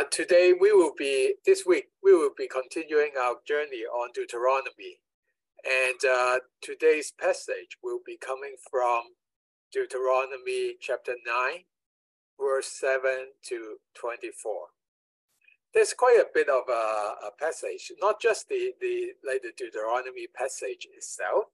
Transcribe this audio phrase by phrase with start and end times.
[0.00, 4.96] Uh, today we will be, this week, we will be continuing our journey on Deuteronomy.
[5.62, 9.02] And uh, today's passage will be coming from
[9.70, 11.64] Deuteronomy chapter 9,
[12.40, 13.02] verse 7
[13.48, 14.68] to 24.
[15.74, 20.88] There's quite a bit of a, a passage, not just the, the, the Deuteronomy passage
[20.96, 21.52] itself,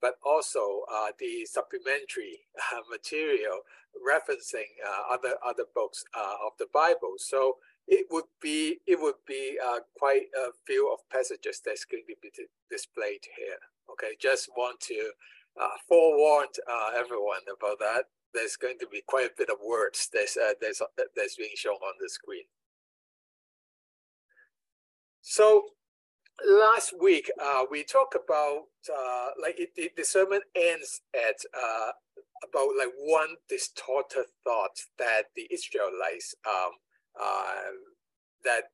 [0.00, 3.62] but also uh, the supplementary uh, material
[3.98, 7.14] referencing uh, other other books uh, of the Bible.
[7.18, 7.56] So
[7.88, 12.14] it would be it would be uh, quite a few of passages that's going to
[12.22, 12.30] be
[12.70, 13.58] displayed here.
[13.90, 15.10] Okay, just want to
[15.60, 16.46] uh, forewarn
[16.94, 18.04] everyone about that.
[18.34, 20.82] There's going to be quite a bit of words that's that's
[21.16, 22.44] that's being shown on the screen.
[25.22, 25.64] So
[26.46, 31.90] last week uh, we talked about uh, like it, it, the sermon ends at uh,
[32.44, 36.72] about like one distorted thought that the Israelites um,
[37.20, 37.72] uh,
[38.44, 38.64] that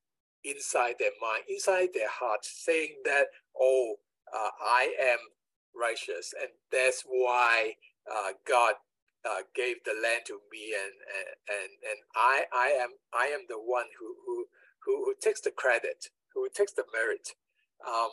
[0.44, 3.26] inside their mind, inside their heart, saying that
[3.58, 3.94] oh
[4.34, 5.18] uh, I am
[5.74, 7.74] righteous and that's why
[8.10, 8.74] uh, God
[9.54, 10.92] gave the land to me and
[11.48, 14.46] and and I I am I am the one who who
[14.84, 17.30] who, who takes the credit who takes the merit.
[17.86, 18.10] Um,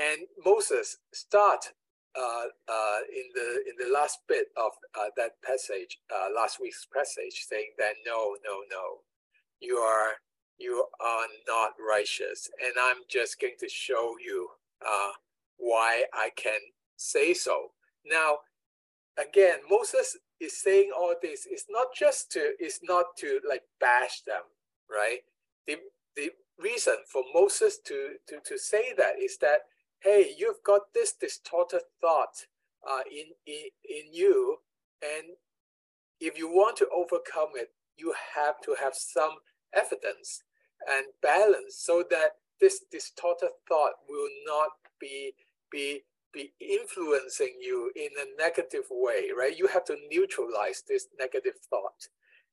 [0.00, 1.72] and Moses start
[2.16, 6.86] uh, uh, in the in the last bit of uh, that passage, uh, last week's
[6.92, 9.04] passage, saying that no, no, no,
[9.60, 10.12] you are
[10.58, 14.48] you are not righteous, and I'm just going to show you
[14.86, 15.12] uh,
[15.56, 16.60] why I can
[16.96, 17.70] say so.
[18.04, 18.38] Now,
[19.18, 21.46] again, Moses is saying all this.
[21.50, 24.42] It's not just to it's not to like bash them,
[24.90, 25.20] right?
[25.66, 25.76] The
[26.16, 26.30] the
[26.62, 29.60] reason for Moses to, to, to say that is that,
[30.00, 32.46] hey, you've got this distorted thought
[32.88, 34.56] uh, in, in, in you.
[35.02, 35.36] And
[36.20, 39.36] if you want to overcome it, you have to have some
[39.74, 40.42] evidence
[40.88, 45.32] and balance so that this distorted thought will not be,
[45.70, 46.00] be,
[46.32, 49.58] be influencing you in a negative way, right?
[49.58, 52.08] You have to neutralize this negative thought.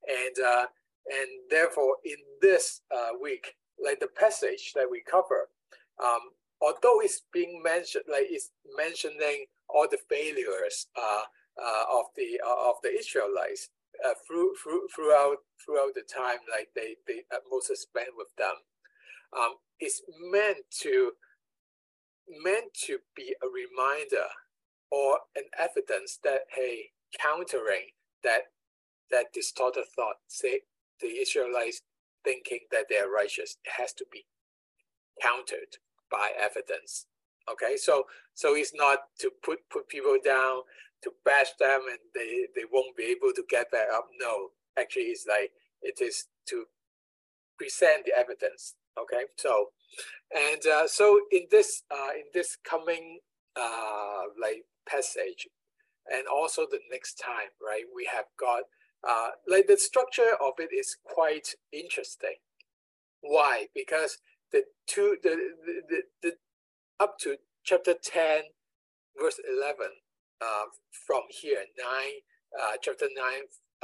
[0.08, 0.66] And, uh,
[1.08, 5.50] and therefore, in this uh, week, like the passage that we cover,
[6.04, 6.20] um,
[6.62, 11.24] although it's being mentioned, like it's mentioning all the failures uh,
[11.62, 13.70] uh, of the uh, of the Israelites
[14.06, 18.56] uh, through, through throughout throughout the time, like they they uh, Moses spent with them,
[19.38, 21.12] um, it's meant to
[22.44, 24.28] meant to be a reminder
[24.92, 27.92] or an evidence that hey, countering
[28.24, 28.44] that
[29.12, 30.62] that distorted thought, say
[31.02, 31.82] the Israelites
[32.24, 34.26] thinking that they're righteous it has to be
[35.22, 35.78] countered
[36.12, 37.06] by evidence.
[37.52, 38.04] Okay, so
[38.34, 40.62] so it's not to put put people down,
[41.04, 44.08] to bash them, and they they won't be able to get back up.
[44.20, 44.50] No,
[44.80, 46.66] actually, it's like it is to
[47.58, 48.76] present the evidence.
[49.00, 49.68] Okay, so
[50.36, 53.20] and uh, so in this uh, in this coming
[53.56, 55.48] uh, like passage,
[56.12, 57.84] and also the next time, right?
[57.96, 58.64] We have got
[59.08, 62.38] uh, like the structure of it is quite interesting.
[63.22, 63.68] Why?
[63.74, 64.20] Because
[64.52, 65.30] the two the,
[65.66, 66.32] the, the, the
[67.00, 68.44] up to chapter 10
[69.20, 69.88] verse 11
[70.42, 71.88] uh, from here 9
[72.60, 73.26] uh, chapter 9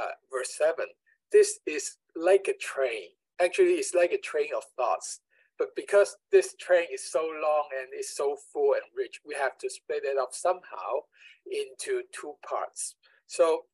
[0.00, 0.86] uh, verse 7
[1.34, 3.08] this is like a train.
[3.42, 5.20] Actually it's like a train of thoughts.
[5.58, 9.58] But because this train is so long and is so full and rich we have
[9.58, 10.92] to split it up somehow
[11.50, 12.94] into two parts.
[13.26, 13.64] So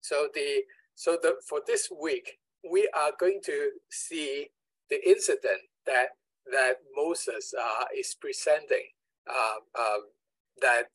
[0.00, 0.62] so the
[0.94, 4.48] so the for this week, we are going to see
[4.90, 6.08] the incident that
[6.50, 8.88] that Moses uh, is presenting
[9.28, 9.98] uh, uh,
[10.60, 10.86] that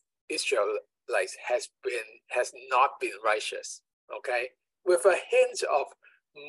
[1.07, 3.81] Israelites has been has not been righteous.
[4.15, 4.49] Okay,
[4.85, 5.87] with a hint of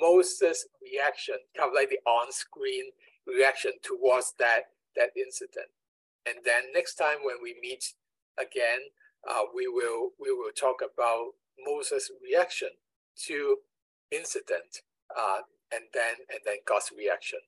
[0.00, 2.84] Moses' reaction, kind of like the on-screen
[3.26, 4.64] reaction towards that
[4.96, 5.68] that incident.
[6.26, 7.84] And then next time when we meet
[8.38, 8.80] again,
[9.28, 11.32] uh, we will we will talk about
[11.66, 12.70] Moses' reaction
[13.26, 13.56] to
[14.10, 14.82] incident
[15.16, 15.40] uh,
[15.72, 17.40] and then and then God's reaction.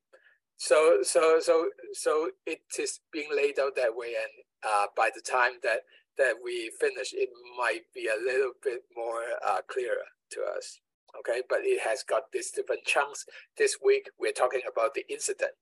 [0.56, 5.20] So so so so it is being laid out that way, and uh, by the
[5.20, 5.80] time that
[6.18, 10.80] that we finish, it might be a little bit more uh, clearer to us.
[11.18, 13.24] Okay, but it has got these different chunks.
[13.56, 15.52] This week we're talking about the incident,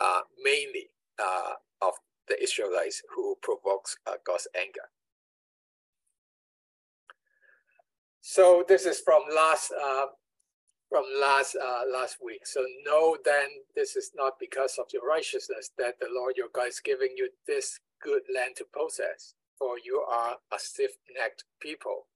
[0.00, 0.90] uh, mainly
[1.22, 1.94] uh, of
[2.28, 4.88] the Israelites who provokes uh, God's anger.
[8.20, 10.06] So this is from last uh,
[10.88, 12.44] from last uh, last week.
[12.44, 16.68] So know then this is not because of your righteousness that the Lord your God
[16.68, 22.06] is giving you this good land to possess, for you are a stiff-necked people.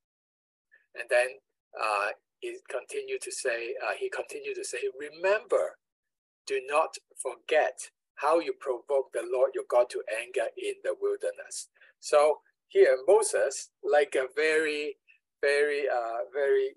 [0.94, 1.38] And then
[1.80, 2.08] uh,
[2.40, 5.76] he continued to say, uh, he continued to say, remember
[6.46, 11.68] do not forget how you provoked the Lord your God to anger in the wilderness.
[12.00, 14.96] So here Moses, like a very,
[15.40, 16.74] very, uh, very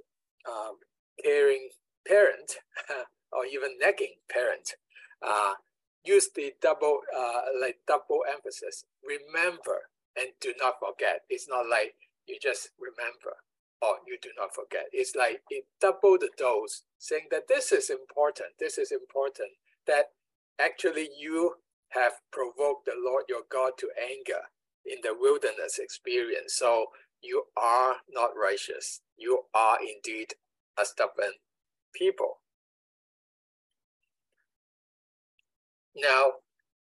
[0.48, 0.78] um,
[1.24, 1.70] caring
[2.08, 2.58] parent,
[3.32, 4.76] or even nagging parent,
[5.26, 5.54] uh,
[6.06, 8.86] use the double, uh, like double emphasis.
[9.04, 11.22] Remember and do not forget.
[11.30, 11.96] It's not like
[12.28, 13.38] you just remember
[13.82, 14.86] or you do not forget.
[14.94, 18.50] It's like it double the dose, saying that this is important.
[18.60, 19.52] This is important.
[19.88, 20.06] That
[20.60, 21.56] actually you
[21.90, 24.48] have provoked the Lord your God to anger
[24.86, 26.56] in the wilderness experience.
[26.56, 26.88] So
[27.22, 29.02] you are not righteous.
[29.18, 30.34] You are indeed
[30.80, 31.34] a stubborn
[31.94, 32.40] people.
[35.96, 36.43] Now,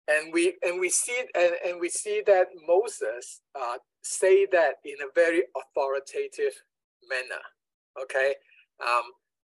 [0.07, 4.95] and we and we see and, and we see that Moses uh, say that in
[5.01, 6.53] a very authoritative
[7.09, 7.41] manner.
[8.01, 8.35] Okay,
[8.81, 9.03] um,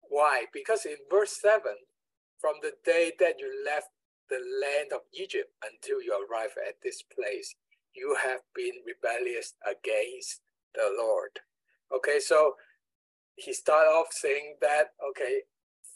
[0.08, 0.44] why?
[0.52, 1.76] Because in verse seven,
[2.40, 3.88] from the day that you left
[4.30, 7.54] the land of Egypt until you arrive at this place,
[7.94, 10.40] you have been rebellious against
[10.74, 11.40] the Lord.
[11.94, 12.54] Okay, so
[13.36, 15.40] he started off saying that, okay,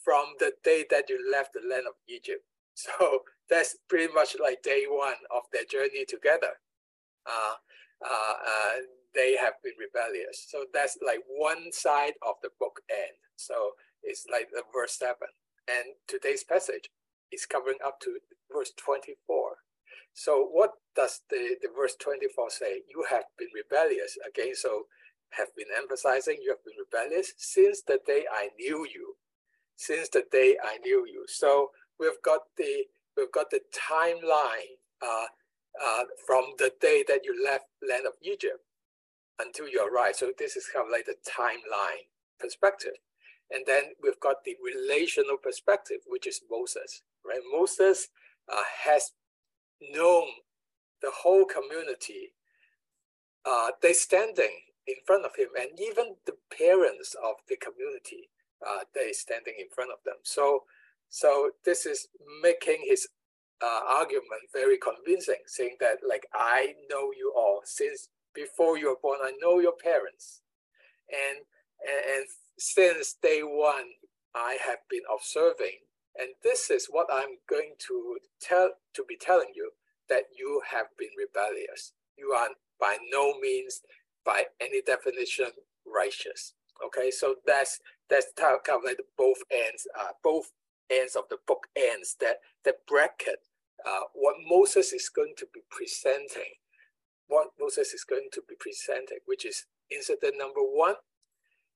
[0.04, 2.44] from the day that you left the land of Egypt.
[2.78, 6.62] So that's pretty much like day one of their journey together.
[7.26, 7.54] Uh,
[8.04, 8.74] uh, uh,
[9.14, 10.46] they have been rebellious.
[10.48, 13.18] So that's like one side of the book end.
[13.36, 13.72] So
[14.02, 15.28] it's like the verse seven.
[15.66, 16.88] And today's passage
[17.32, 18.18] is covering up to
[18.54, 19.16] verse 24.
[20.14, 22.82] So what does the, the verse 24 say?
[22.88, 24.16] You have been rebellious.
[24.26, 24.84] Again, so
[25.30, 29.16] have been emphasizing you have been rebellious since the day I knew you.
[29.76, 31.24] Since the day I knew you.
[31.28, 32.84] So we've got the
[33.16, 35.26] we've got the timeline uh,
[35.84, 38.60] uh, from the day that you left land of Egypt
[39.40, 40.16] until you arrive.
[40.16, 42.06] So this is kind of like the timeline
[42.38, 42.94] perspective.
[43.50, 47.40] And then we've got the relational perspective, which is Moses, right?
[47.50, 48.08] Moses
[48.52, 49.12] uh, has
[49.80, 50.26] known
[51.00, 52.34] the whole community.
[53.44, 54.50] Uh, they standing
[54.86, 58.28] in front of him, and even the parents of the community,
[58.66, 60.16] uh, they standing in front of them.
[60.22, 60.64] So,
[61.08, 62.08] so this is
[62.42, 63.08] making his
[63.62, 69.02] uh, argument very convincing, saying that like I know you all since before you were
[69.02, 69.18] born.
[69.22, 70.42] I know your parents,
[71.10, 71.38] and
[71.80, 72.26] and, and
[72.58, 73.86] since day one,
[74.34, 75.78] I have been observing,
[76.16, 79.70] and this is what I'm going to tell to be telling you
[80.08, 81.92] that you have been rebellious.
[82.16, 82.48] You are
[82.80, 83.80] by no means
[84.24, 85.50] by any definition
[85.86, 86.54] righteous.
[86.86, 90.52] Okay, so that's that's kind of like both ends, uh, both
[90.90, 93.40] ends of the book ends that that bracket
[93.86, 96.58] uh, what Moses is going to be presenting,
[97.28, 100.96] what Moses is going to be presenting, which is incident number one,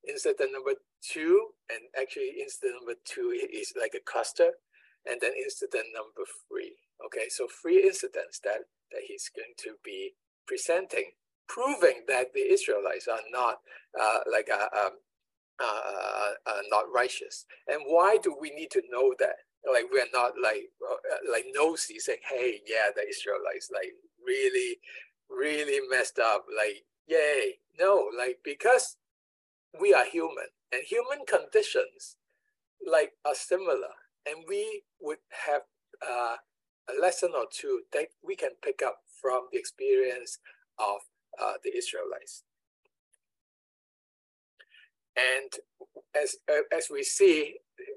[0.06, 4.58] incident number two, and actually incident number two is like a cluster,
[5.06, 6.74] and then incident number three.
[7.06, 10.12] Okay, so three incidents that that he's going to be
[10.46, 11.12] presenting
[11.52, 13.60] proving that the Israelites are not
[13.98, 14.90] uh, like a, um, uh, uh,
[16.70, 17.46] not righteous.
[17.68, 19.36] And why do we need to know that?
[19.70, 23.94] Like we're not like uh, like nosy saying, "Hey, yeah, the Israelites like
[24.26, 24.78] really,
[25.30, 27.58] really messed up." Like, yay!
[27.78, 28.96] No, like because
[29.78, 32.16] we are human and human conditions
[32.84, 33.94] like are similar,
[34.26, 35.62] and we would have
[36.02, 36.36] uh,
[36.90, 40.38] a lesson or two that we can pick up from the experience
[40.78, 41.02] of
[41.40, 42.42] uh, the Israelites.
[45.16, 45.52] And
[46.14, 46.36] as
[46.76, 47.56] as we see,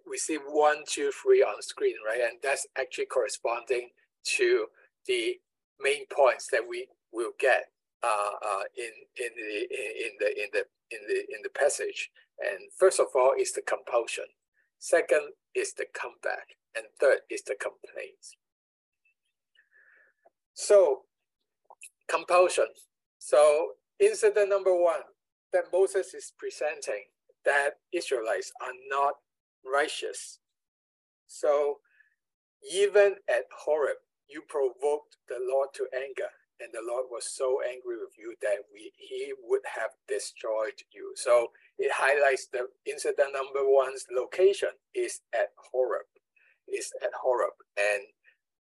[0.09, 2.21] we see one, two, three on screen, right?
[2.21, 3.89] And that's actually corresponding
[4.37, 4.67] to
[5.07, 5.39] the
[5.79, 7.65] main points that we will get
[8.03, 12.11] uh, uh, in in the in the in the in the in the passage.
[12.39, 14.25] And first of all is the compulsion.
[14.79, 18.35] Second is the comeback, and third is the complaints.
[20.53, 21.03] So
[22.07, 22.67] compulsion.
[23.19, 25.01] So incident number one
[25.55, 27.07] that Moses is presenting
[27.45, 29.13] that Israelites are not
[29.63, 30.39] righteous.
[31.27, 31.77] So
[32.73, 36.27] even at Horeb, you provoked the Lord to anger,
[36.59, 41.13] and the Lord was so angry with you that we, he would have destroyed you.
[41.15, 46.11] So it highlights the incident number one's location is at Horeb,
[46.67, 48.03] is at Horeb, and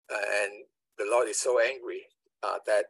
[0.09, 0.51] and
[0.97, 2.01] the Lord is so angry
[2.43, 2.85] uh, that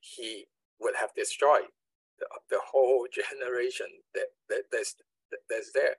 [0.00, 0.46] he
[0.80, 1.70] would have destroyed
[2.18, 4.94] the, the whole generation that, that that's,
[5.30, 5.96] that, that's there.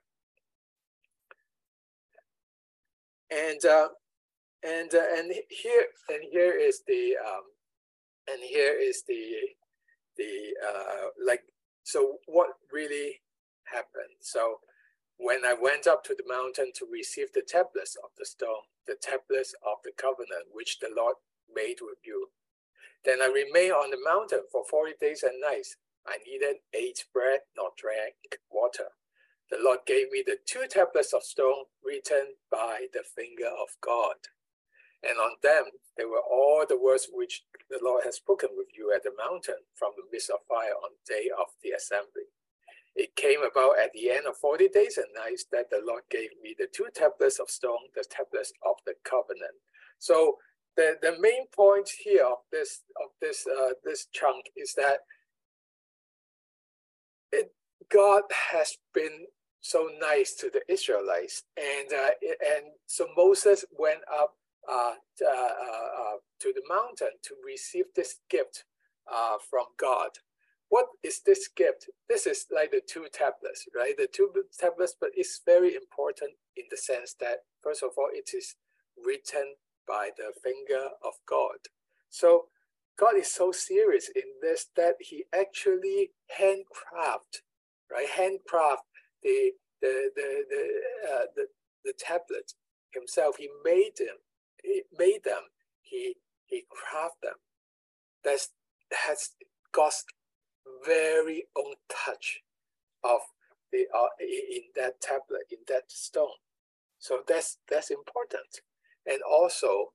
[3.30, 3.88] And uh,
[4.62, 7.44] and uh, and here and here is the um,
[8.28, 9.36] and here is the
[10.18, 11.42] the uh, like
[11.84, 13.20] so what really
[13.72, 14.18] happened.
[14.20, 14.56] So
[15.16, 18.96] when I went up to the mountain to receive the tablets of the stone, the
[19.00, 21.16] tablets of the covenant which the Lord
[21.54, 22.28] made with you.
[23.04, 25.76] Then I remained on the mountain for 40 days and nights.
[26.06, 28.14] I neither ate bread nor drank
[28.50, 28.92] water.
[29.50, 34.14] The Lord gave me the two tablets of stone written by the finger of God.
[35.02, 35.64] And on them
[35.96, 39.62] there were all the words which the Lord has spoken with you at the mountain
[39.74, 42.30] from the midst of fire on the day of the assembly.
[42.94, 46.30] It came about at the end of 40 days and nights that the Lord gave
[46.42, 49.56] me the two tablets of stone, the tablets of the covenant.
[49.98, 50.38] So
[50.76, 55.00] the, the main point here of this of this uh, this chunk is that
[57.32, 57.52] it,
[57.90, 58.22] God
[58.52, 59.26] has been
[59.60, 62.10] so nice to the Israelites, and uh,
[62.56, 64.34] and so Moses went up
[64.70, 68.64] uh, to, uh, uh, to the mountain to receive this gift
[69.12, 70.10] uh, from God.
[70.68, 71.90] What is this gift?
[72.08, 73.94] This is like the two tablets, right?
[73.96, 78.30] The two tablets, but it's very important in the sense that, first of all, it
[78.34, 78.54] is
[79.04, 79.54] written
[79.86, 81.58] by the finger of God.
[82.08, 82.46] So
[83.00, 87.42] God is so serious in this that he actually handcraft,
[87.90, 88.08] right?
[88.08, 88.82] Handcraft
[89.22, 91.46] the the the the, uh, the,
[91.84, 92.52] the tablet
[92.92, 93.36] himself.
[93.38, 94.18] He made them.
[94.62, 95.44] He made them.
[95.82, 96.16] He
[96.46, 97.36] he crafted them.
[98.24, 98.50] That's
[99.06, 99.30] has
[99.72, 100.04] God's
[100.86, 102.40] very own touch
[103.02, 103.20] of
[103.72, 106.38] the uh, in that tablet in that stone.
[106.98, 108.60] So that's that's important
[109.06, 109.92] and also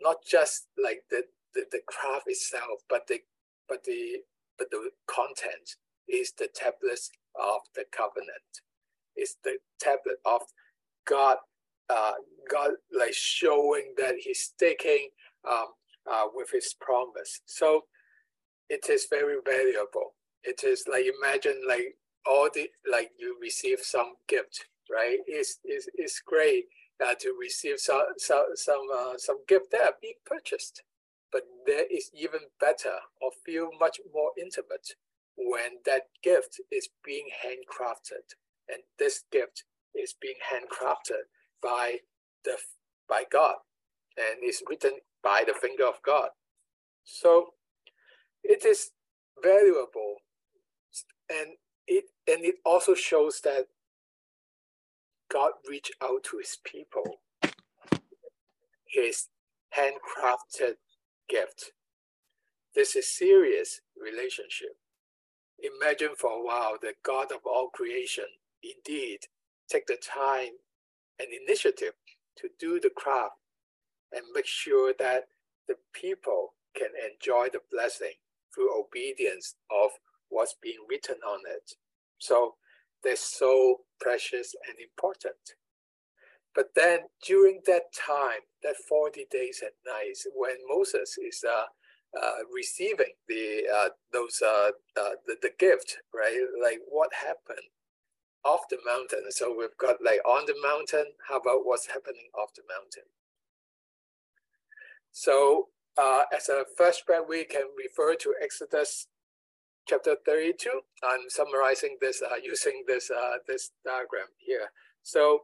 [0.00, 1.22] not just like the,
[1.54, 3.20] the, the craft itself, but the
[3.68, 4.18] but the
[4.58, 5.76] but the content
[6.08, 8.62] is the tablets of the covenant.
[9.16, 10.42] It's the tablet of
[11.06, 11.38] God,
[11.88, 12.14] uh,
[12.50, 15.08] God like showing that He's sticking
[15.48, 15.66] um,
[16.10, 17.40] uh, with His promise.
[17.46, 17.82] So
[18.68, 20.14] it is very valuable.
[20.42, 21.96] It is like imagine like
[22.26, 25.18] all the like you receive some gift, right?
[25.26, 26.64] It's it's, it's great
[27.04, 30.82] uh, to receive some some some uh, some gift that being purchased.
[31.34, 34.94] But there is even better or feel much more intimate
[35.36, 38.36] when that gift is being handcrafted,
[38.68, 39.64] and this gift
[39.96, 41.26] is being handcrafted
[41.60, 41.98] by
[42.44, 42.56] the
[43.08, 43.56] by God,
[44.16, 44.92] and is written
[45.24, 46.28] by the finger of God.
[47.02, 47.54] So
[48.44, 48.92] it is
[49.42, 50.18] valuable,
[51.28, 51.56] and
[51.88, 53.66] it and it also shows that
[55.28, 57.22] God reached out to his people,
[58.86, 59.30] his
[59.76, 60.76] handcrafted
[61.28, 61.72] gift.
[62.74, 64.76] This is serious relationship.
[65.62, 68.24] Imagine for a while the God of all creation
[68.62, 69.20] indeed
[69.68, 70.52] take the time
[71.18, 71.94] and initiative
[72.36, 73.36] to do the craft
[74.12, 75.24] and make sure that
[75.68, 78.14] the people can enjoy the blessing
[78.54, 79.90] through obedience of
[80.28, 81.72] what's being written on it.
[82.18, 82.54] So
[83.02, 85.36] they're so precious and important.
[86.54, 91.64] But then during that time, that 40 days and nights, when Moses is uh,
[92.20, 96.40] uh, receiving the uh, those the, the gift, right?
[96.62, 97.66] Like what happened
[98.44, 99.30] off the mountain?
[99.30, 101.12] So we've got like on the mountain.
[101.28, 103.10] How about what's happening off the mountain?
[105.10, 109.06] So uh, as a flashback, we can refer to Exodus
[109.86, 110.70] chapter 32.
[111.02, 114.70] I'm summarizing this uh, using this uh, this diagram here.
[115.02, 115.42] So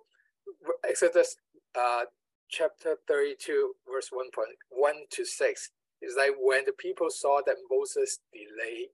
[0.89, 1.37] Exodus
[1.79, 2.05] uh,
[2.49, 5.71] chapter 32, verse 1.1 to 6
[6.03, 8.89] is like when the people saw that Moses delayed,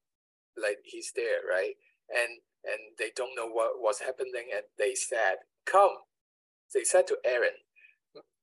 [0.56, 1.74] like he's there, right?
[2.10, 6.02] And and they don't know what was happening, and they said, Come.
[6.74, 7.62] They said to Aaron,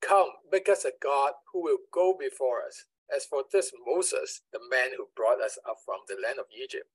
[0.02, 2.86] Come, make us a God who will go before us.
[3.14, 6.88] As for this Moses, the man who brought us up from the land of Egypt,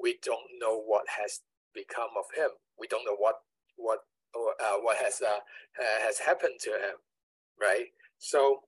[0.00, 1.40] we don't know what has
[1.74, 2.56] become of him.
[2.78, 3.44] We don't know what
[3.76, 4.00] what
[4.34, 5.40] uh, what has uh,
[6.04, 6.96] has happened to him,
[7.60, 7.86] right?
[8.18, 8.60] So,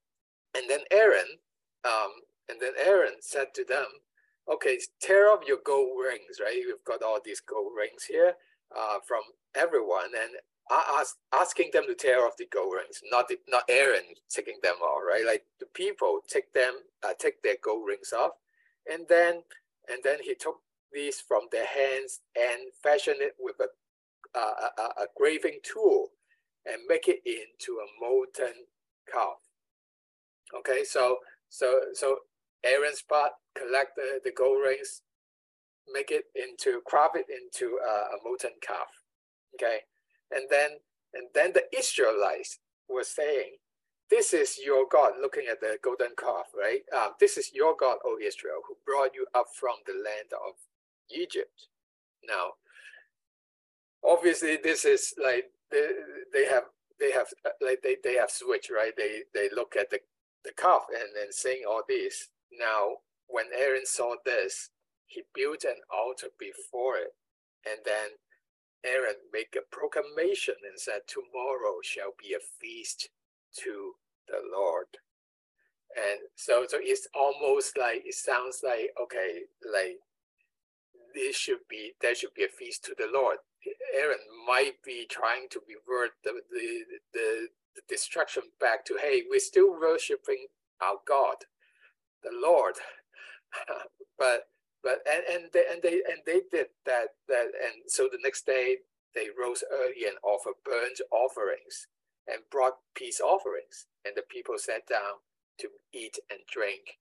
[0.56, 1.38] and then Aaron,
[1.84, 2.10] um,
[2.48, 3.86] and then Aaron said to them,
[4.52, 6.56] "Okay, tear off your gold rings, right?
[6.56, 8.34] You've got all these gold rings here
[8.76, 9.22] uh, from
[9.54, 10.32] everyone, and
[10.70, 14.76] ask, asking them to tear off the gold rings, not the, not Aaron taking them
[14.76, 15.24] off, right?
[15.26, 18.32] Like the people take them, uh, take their gold rings off,
[18.90, 19.42] and then
[19.88, 20.60] and then he took
[20.92, 23.66] these from their hands and fashion it with a,
[24.34, 26.08] a, a, a graving tool
[26.66, 28.66] and make it into a molten
[29.12, 29.38] calf.
[30.58, 32.18] Okay, so so so
[32.64, 35.02] Aaron's part collect the, the gold rings,
[35.92, 38.88] make it into craft it into a, a molten calf.
[39.54, 39.80] Okay,
[40.30, 40.70] and then
[41.12, 43.56] and then the Israelites were saying,
[44.10, 46.82] "This is your God." Looking at the golden calf, right?
[46.96, 50.54] Um, this is your God, O Israel, who brought you up from the land of
[51.10, 51.68] Egypt.
[52.26, 52.54] Now,
[54.04, 55.88] obviously, this is like they,
[56.32, 56.64] they have
[57.00, 57.26] they have
[57.60, 58.92] like they, they have switched right?
[58.96, 60.00] They they look at the
[60.44, 62.28] the calf and then saying all this.
[62.52, 64.70] Now when aaron saw this
[65.06, 67.14] he built an altar before it.
[67.66, 68.18] And then
[68.84, 73.08] aaron make a proclamation and said tomorrow shall be a feast
[73.58, 73.92] to
[74.28, 74.86] the lord.
[75.96, 79.42] And so so it's almost like it sounds like okay
[79.72, 79.98] like
[81.14, 83.38] this should be there should be a feast to the lord
[83.96, 89.40] aaron might be trying to revert the the the, the destruction back to hey we're
[89.40, 90.46] still worshiping
[90.80, 91.36] our god
[92.24, 92.74] the lord.
[94.18, 94.48] But
[94.82, 98.46] but and and they and they and they did that that and so the next
[98.46, 98.78] day
[99.14, 101.86] they rose early and offered burnt offerings
[102.26, 103.86] and brought peace offerings.
[104.04, 105.22] And the people sat down
[105.58, 106.98] to eat and drink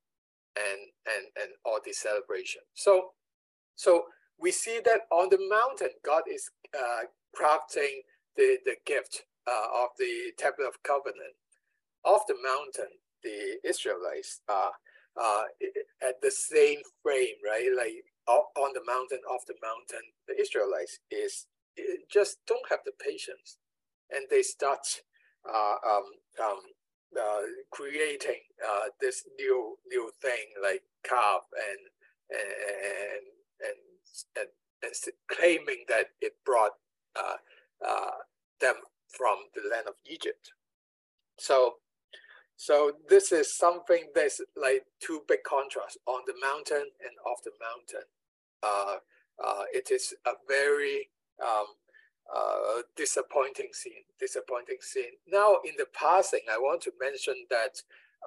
[0.56, 3.12] and and and all the celebration so
[3.76, 4.04] so
[4.40, 7.04] we see that on the mountain god is uh,
[7.36, 8.02] crafting
[8.36, 11.36] the the gift uh, of the tablet of covenant.
[12.06, 14.74] Off the mountain the israelites are
[15.20, 15.44] uh,
[16.02, 17.70] at the same frame right?
[17.76, 21.48] Like on the mountain off the mountain the israelites is
[22.12, 23.58] just don't have the patience.
[24.12, 24.86] And they start
[25.48, 26.04] uh, um,
[26.42, 26.62] um,
[27.20, 31.82] uh, creating uh, this new new thing like calf and
[32.32, 33.26] and
[33.62, 33.78] and
[34.38, 34.48] and,
[34.84, 34.94] and
[35.28, 36.72] claiming that it brought
[37.16, 37.38] uh,
[37.88, 38.12] uh,
[38.60, 38.76] them
[39.08, 40.52] from the land of Egypt.
[41.38, 41.76] So
[42.56, 47.52] so this is something that's like two big contrasts on the mountain and off the
[47.60, 48.08] mountain.
[48.62, 48.98] Uh,
[49.44, 51.10] uh, it is a very
[51.44, 51.66] um,
[52.34, 55.18] uh, disappointing scene, disappointing scene.
[55.28, 57.82] Now, in the passing, I want to mention that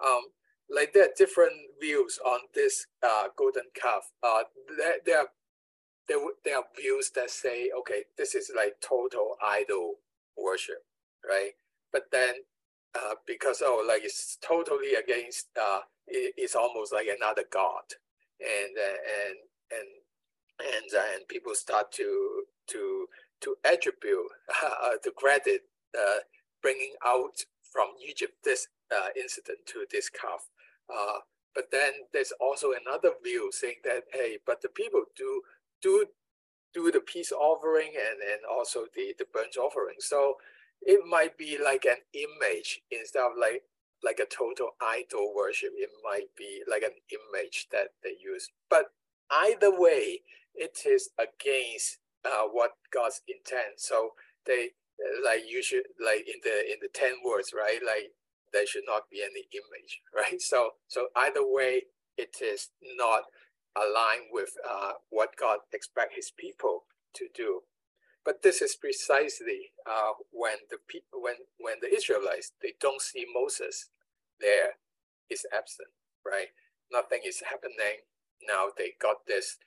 [0.04, 0.22] um,
[0.68, 4.10] like there are different views on this uh, golden calf.
[4.22, 4.42] Uh,
[4.76, 5.28] there, there are
[6.08, 9.94] there, there are views that say, okay, this is like total idol
[10.36, 10.84] worship,
[11.28, 11.52] right?
[11.92, 12.34] But then
[12.96, 17.84] uh, because oh, like it's totally against, uh, it, it's almost like another god,
[18.40, 19.36] and uh, and
[19.70, 23.06] and and uh, and people start to to
[23.40, 24.30] to attribute
[24.64, 25.62] uh, the credit
[25.98, 26.20] uh,
[26.62, 28.68] bringing out from Egypt this
[29.16, 30.48] incident to this calf.
[31.54, 35.42] But then there's also another view saying that hey, but the people do
[35.82, 36.06] do
[36.74, 39.96] do the peace offering and and also the the burnt offering.
[40.00, 40.36] So
[40.82, 43.62] it might be like an image instead of like
[44.04, 45.70] like a total idol worship.
[45.76, 48.48] It might be like an image that they use.
[48.68, 48.86] But
[49.30, 50.20] either way,
[50.54, 53.78] it is against uh, what God's intent.
[53.78, 54.10] So
[54.46, 54.70] they
[55.24, 57.80] like you should like in the in the ten words, right?
[57.84, 58.12] Like
[58.52, 60.40] there should not be any image, right?
[60.40, 61.82] So so either way,
[62.16, 63.22] it is not
[63.76, 66.84] aligned with uh, what God expects His people
[67.14, 67.62] to do.
[68.24, 73.24] But this is precisely uh, when the people when when the Israelites they don't see
[73.32, 73.90] Moses
[74.40, 74.78] there
[75.30, 75.88] is absent,
[76.24, 76.48] right?
[76.92, 78.04] Nothing is happening.
[78.46, 79.58] Now they got this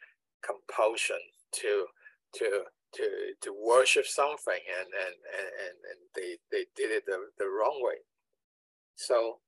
[0.43, 1.19] compulsion
[1.54, 1.88] to
[2.36, 3.06] to to
[3.41, 8.06] to worship something and and and, and they they did it the, the wrong way
[8.95, 9.39] so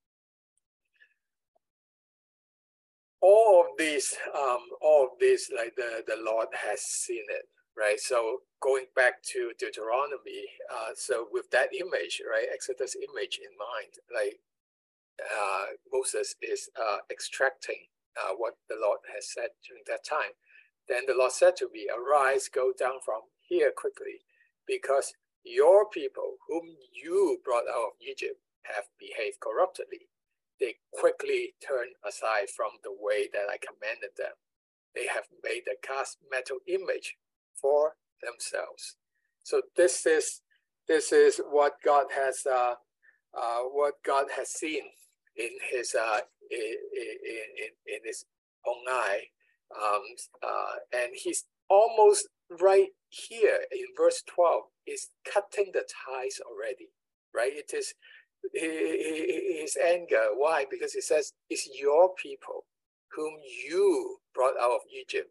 [3.22, 7.46] all of these um all of these like the the lord has seen it
[7.78, 13.52] right so going back to deuteronomy uh so with that image right exodus image in
[13.58, 14.40] mind like
[15.22, 20.32] uh moses is uh extracting uh, what the lord has said during that time
[20.90, 24.22] then the Lord said to me, Arise, go down from here quickly,
[24.68, 25.14] because
[25.46, 30.11] your people, whom you brought out of Egypt, have behaved corruptly.
[30.62, 34.40] They quickly turned aside from the way that I commanded them.
[34.96, 37.18] They have made a cast metal image
[37.60, 38.96] for themselves.
[39.44, 40.42] So this is
[40.88, 42.76] this is what God has uh,
[43.38, 44.84] uh, what God has seen
[45.36, 48.26] in his uh, in, in, in his
[48.68, 49.24] own eye
[49.76, 50.04] um,
[50.44, 52.28] uh, and he's almost
[52.60, 56.90] right here in verse 12 is cutting the ties already,
[57.34, 57.54] right?
[57.54, 57.94] It is
[58.54, 60.30] his anger.
[60.36, 60.66] Why?
[60.70, 62.66] Because he says, It's your people
[63.16, 63.34] whom
[63.68, 65.30] you brought out of Egypt.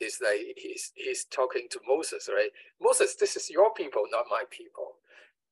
[0.00, 2.50] It's like he's, he's talking to Moses, right?
[2.80, 4.96] Moses, this is your people, not my people.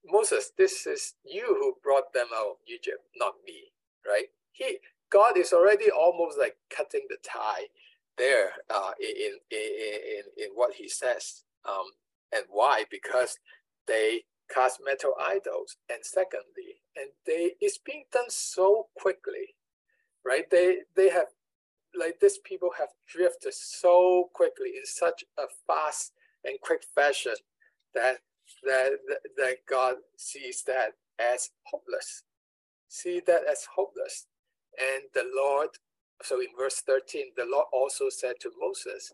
[0.07, 3.73] Moses, this is you who brought them out of Egypt, not me,
[4.07, 4.27] right?
[4.53, 4.79] He
[5.11, 7.66] God is already almost like cutting the tie
[8.16, 11.42] there uh, in, in, in, in what he says.
[11.68, 11.87] Um,
[12.33, 12.85] and why?
[12.90, 13.38] Because
[13.88, 15.77] they cast metal idols.
[15.89, 19.55] And secondly, and they it's being done so quickly,
[20.25, 20.49] right?
[20.51, 21.27] They they have
[21.99, 26.13] like these people have drifted so quickly in such a fast
[26.45, 27.35] and quick fashion
[27.95, 28.19] that
[28.65, 28.93] that,
[29.37, 32.25] that God sees that as hopeless.
[32.89, 34.27] See that as hopeless.
[34.79, 35.71] And the Lord,
[36.23, 39.13] so in verse 13, the Lord also said to Moses,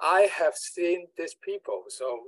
[0.00, 1.84] I have seen this people.
[1.88, 2.20] So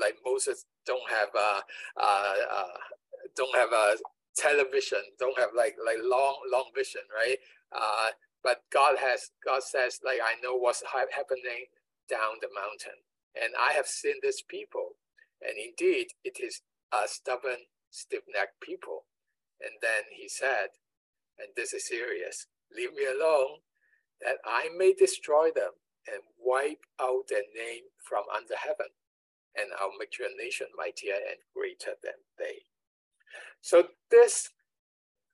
[0.00, 1.62] like Moses don't have a,
[2.00, 2.76] uh, uh,
[3.36, 3.96] don't have a
[4.36, 7.38] television, don't have like like long long vision, right?
[7.72, 8.10] Uh,
[8.42, 11.66] but God has God says like I know what's happening
[12.08, 14.96] down the mountain, and I have seen this people,
[15.40, 19.04] and indeed it is a stubborn, stiff-necked people.
[19.60, 20.72] And then he said,
[21.38, 23.60] and this is serious, leave me alone,
[24.20, 25.72] that I may destroy them
[26.06, 28.92] and wipe out their name from under heaven,
[29.56, 32.66] and I'll make your nation mightier and greater than they.
[33.60, 34.50] So this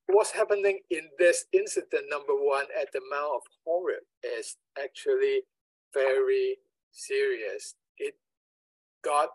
[0.09, 5.43] what's happening in this incident number one at the Mount of Horeb is actually
[5.93, 6.57] very
[6.93, 7.75] serious.
[7.99, 8.15] It
[9.05, 9.29] God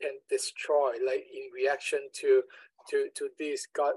[0.00, 2.42] can destroy, like in reaction to
[2.90, 3.94] to to this, God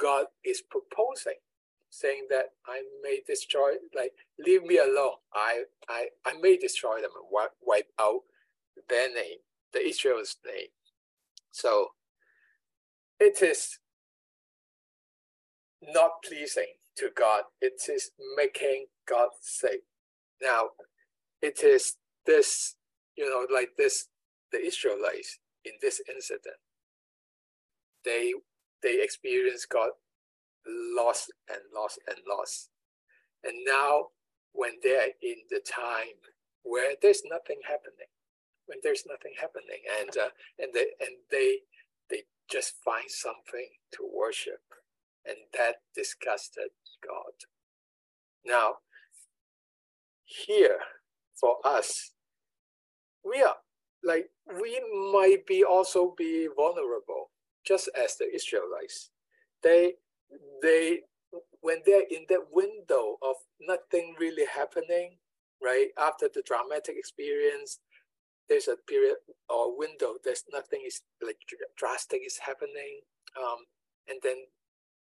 [0.00, 1.40] God is proposing,
[1.88, 5.16] saying that I may destroy, like leave me alone.
[5.34, 8.20] I I I may destroy them and wipe, wipe out
[8.88, 9.38] their name,
[9.72, 10.68] the Israel's name.
[11.50, 11.88] So
[13.18, 13.78] it is
[15.82, 17.44] not pleasing to God.
[17.60, 19.82] It is making God sick.
[20.42, 20.70] Now,
[21.42, 22.76] it is this,
[23.16, 24.08] you know, like this,
[24.52, 26.56] the Israelites in this incident,
[28.04, 28.32] they
[28.82, 29.90] they experience God
[30.96, 32.68] loss and loss and loss.
[33.44, 34.06] And now
[34.52, 36.16] when they're in the time
[36.62, 38.08] where there's nothing happening,
[38.70, 40.30] when there's nothing happening, and uh,
[40.60, 41.58] and they and they
[42.08, 44.62] they just find something to worship,
[45.26, 46.70] and that disgusted
[47.04, 47.34] God.
[48.46, 48.76] Now,
[50.24, 50.78] here
[51.38, 52.12] for us,
[53.24, 53.56] we are
[54.04, 54.30] like
[54.62, 54.80] we
[55.12, 57.30] might be also be vulnerable,
[57.66, 59.10] just as the Israelites.
[59.64, 59.94] They
[60.62, 61.00] they
[61.60, 65.18] when they're in that window of nothing really happening,
[65.62, 65.88] right?
[65.98, 67.80] After the dramatic experience,
[68.50, 69.16] there's a period
[69.48, 71.38] or window there's nothing is like
[71.78, 73.00] drastic is happening
[73.40, 73.64] um,
[74.08, 74.36] and then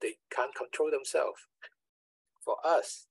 [0.02, 1.42] they can't control themselves.
[2.46, 3.08] For us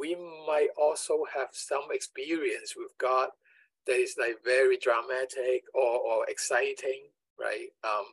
[0.00, 3.30] we might also have some experience with god
[3.86, 7.08] that is like very dramatic or, or exciting
[7.40, 7.68] right?
[7.84, 8.04] Um,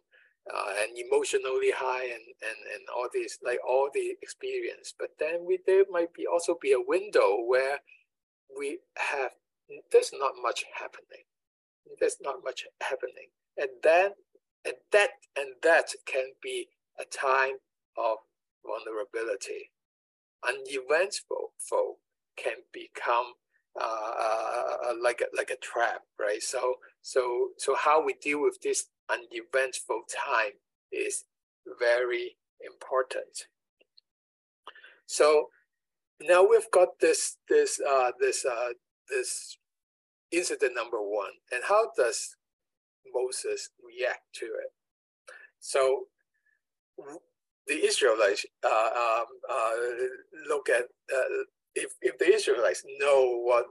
[0.46, 4.94] uh, and emotionally high and, and, and all this like all the experience.
[4.98, 7.80] But then we there might be also be a window where
[8.58, 8.80] we
[9.12, 9.32] have
[9.92, 11.26] there's not much happening.
[12.00, 13.30] There's not much happening.
[13.58, 14.12] And then
[14.66, 16.68] and that and that can be
[17.00, 17.56] a time
[17.98, 18.18] of
[18.66, 19.72] vulnerability.
[20.48, 21.98] Uneventful folk
[22.38, 23.34] can become
[23.80, 26.42] uh, uh, like a, like a trap, right?
[26.42, 30.54] So so so how we deal with this uneventful time
[30.92, 31.26] is
[31.80, 33.48] very important.
[35.06, 35.50] So
[36.22, 38.70] now we've got this this uh, this uh,
[39.10, 39.58] this
[40.32, 42.36] incident number one, and how does
[43.14, 44.72] Moses react to it?
[45.60, 46.08] So
[47.68, 49.72] the Israelites uh, um, uh,
[50.48, 53.66] look at uh, if if the Israelites know what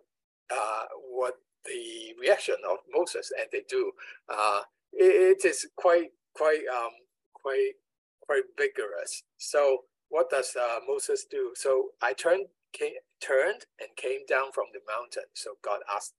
[0.51, 3.93] uh, what the reaction of Moses, and they do,
[4.29, 4.61] uh,
[4.93, 6.91] it, it is quite quite um,
[7.33, 7.73] quite
[8.21, 9.23] quite vigorous.
[9.39, 11.53] So what does uh, Moses do?
[11.55, 15.31] So I turned came, turned and came down from the mountain.
[15.35, 16.15] So God asked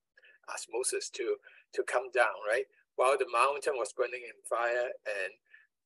[0.52, 1.36] asked Moses to
[1.74, 2.66] to come down, right?
[2.96, 5.32] While the mountain was burning in fire and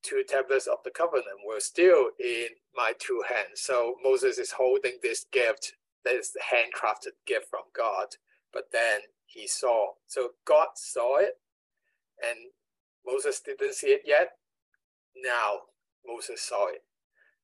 [0.02, 3.60] two tablets of the covenant were still in my two hands.
[3.62, 8.08] So Moses is holding this gift that is the handcrafted gift from God.
[8.52, 9.92] But then he saw.
[10.06, 11.34] So God saw it
[12.22, 12.38] and
[13.06, 14.30] Moses didn't see it yet.
[15.16, 15.60] Now
[16.06, 16.82] Moses saw it.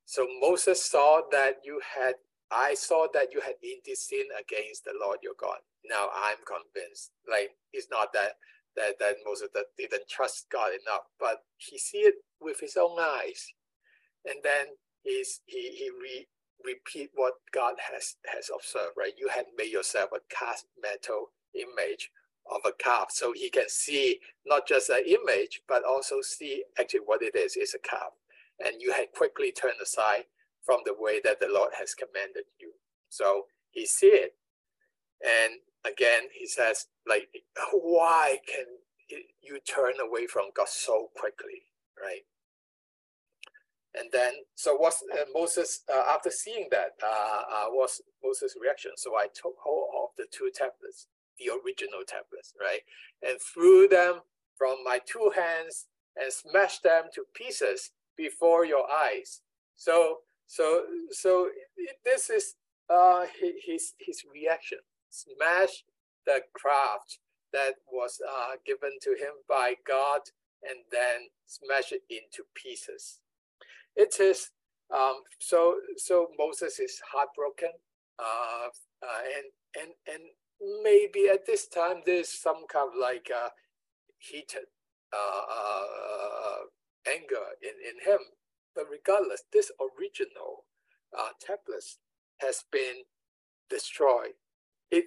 [0.07, 2.15] So Moses saw that you had,
[2.51, 5.59] I saw that you had indeed sinned against the Lord your God.
[5.85, 7.11] Now I'm convinced.
[7.29, 8.33] Like it's not that
[8.77, 12.99] that that Moses that didn't trust God enough, but he see it with his own
[13.01, 13.53] eyes,
[14.25, 14.67] and then
[15.03, 16.27] he's he he re,
[16.65, 18.95] repeat what God has has observed.
[18.97, 22.11] Right, you had made yourself a cast metal image
[22.51, 27.01] of a calf, so he can see not just an image, but also see actually
[27.01, 27.57] what it is.
[27.57, 28.13] It's a calf,
[28.65, 30.25] and you had quickly turned aside
[30.67, 32.73] from the way that the Lord has commanded you.
[33.09, 34.35] So he it,
[35.25, 35.55] and
[35.87, 37.29] again, he says, like,
[37.73, 38.67] why can
[39.41, 41.71] you turn away from God so quickly,
[42.03, 42.23] right?
[43.99, 48.91] And then, so what's uh, Moses, uh, after seeing that, uh, uh what's Moses' reaction?
[48.97, 51.07] So I took hold of the two tablets,
[51.39, 52.81] the original tablets, right?
[53.23, 54.21] And threw them
[54.59, 59.41] from my two hands and smashed them to pieces before your eyes.
[59.77, 61.49] So, so, so
[62.05, 62.55] this is
[62.89, 63.27] uh,
[63.65, 64.79] his, his reaction.
[65.11, 65.85] Smash
[66.27, 67.19] the craft
[67.53, 70.21] that was uh, given to him by God
[70.69, 73.21] and then smash it into pieces.
[73.95, 74.51] It is
[74.95, 77.71] um, so so Moses is heartbroken,
[78.19, 78.69] uh,
[79.03, 80.23] uh, and and and
[80.85, 83.49] maybe at this time there's some kind of like uh,
[84.19, 84.67] heated
[85.13, 86.63] uh,
[87.09, 88.21] anger in in him.
[88.77, 90.65] But regardless, this original
[91.19, 91.85] uh, tablet
[92.41, 93.03] has been
[93.71, 94.37] destroyed.
[94.91, 95.07] It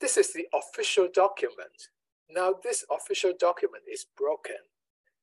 [0.00, 1.90] this is the official document.
[2.30, 4.56] Now this official document is broken,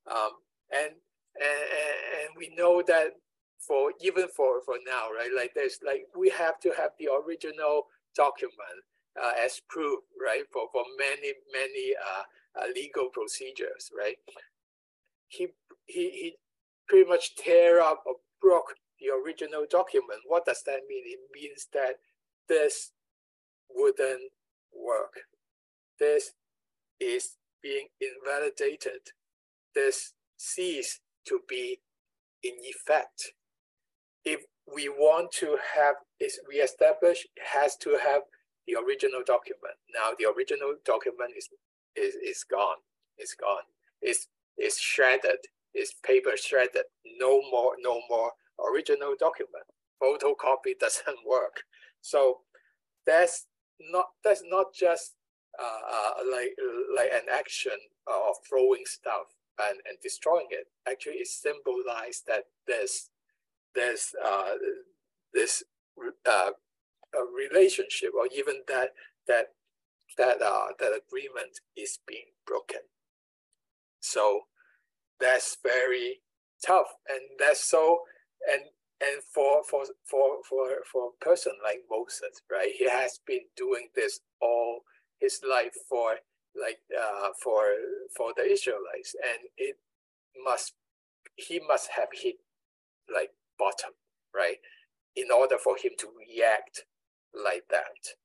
[0.10, 0.32] um,
[0.72, 0.92] and,
[1.36, 1.64] and
[2.22, 3.12] and we know that
[3.60, 5.32] for even for for now, right?
[5.36, 8.80] Like there's like we have to have the original document
[9.22, 10.44] uh, as proof, right?
[10.52, 14.18] For for many many uh, uh, legal procedures, right?
[15.28, 15.48] He
[15.86, 16.36] he he
[16.88, 20.22] pretty much tear up or broke the original document.
[20.28, 21.04] What does that mean?
[21.06, 21.96] It means that
[22.48, 22.92] this
[23.70, 24.32] wouldn't
[24.74, 25.14] work.
[26.00, 26.32] This
[27.00, 29.12] is being invalidated.
[29.74, 31.80] This cease to be
[32.44, 33.34] in effect
[34.26, 34.42] if
[34.74, 38.22] we want to have is reestablished, it has to have
[38.68, 39.76] the original document.
[39.94, 41.50] Now the original document is
[41.96, 42.78] is, is gone.
[43.18, 43.64] It's gone.
[44.02, 45.40] It's it's shredded.
[45.74, 46.84] It's paper shredded.
[47.20, 48.32] No more, no more
[48.72, 49.66] original document.
[50.02, 51.64] Photocopy doesn't work.
[52.02, 52.40] So
[53.06, 53.48] that's
[53.92, 55.16] not that's not just
[55.60, 56.56] uh, uh, like
[56.96, 59.28] like an action of throwing stuff
[59.60, 60.68] and, and destroying it.
[60.90, 63.10] Actually, it symbolized that this
[63.76, 64.54] there's uh,
[65.34, 65.64] this
[66.30, 66.50] uh,
[67.36, 68.90] relationship or even that
[69.28, 69.48] that
[70.18, 72.82] that uh, that agreement is being broken.
[74.00, 74.42] So
[75.20, 76.22] that's very
[76.66, 78.00] tough, and that's so
[78.52, 78.62] and
[79.02, 82.72] and for for for for for a person like Moses, right?
[82.78, 84.82] He has been doing this all
[85.20, 86.16] his life for
[86.60, 87.64] like uh, for
[88.16, 89.78] for the Israelites, and it
[90.44, 90.74] must
[91.36, 92.36] he must have hit
[93.14, 93.92] like bottom,
[94.34, 94.58] right?
[95.16, 96.86] In order for him to react
[97.34, 98.16] like that.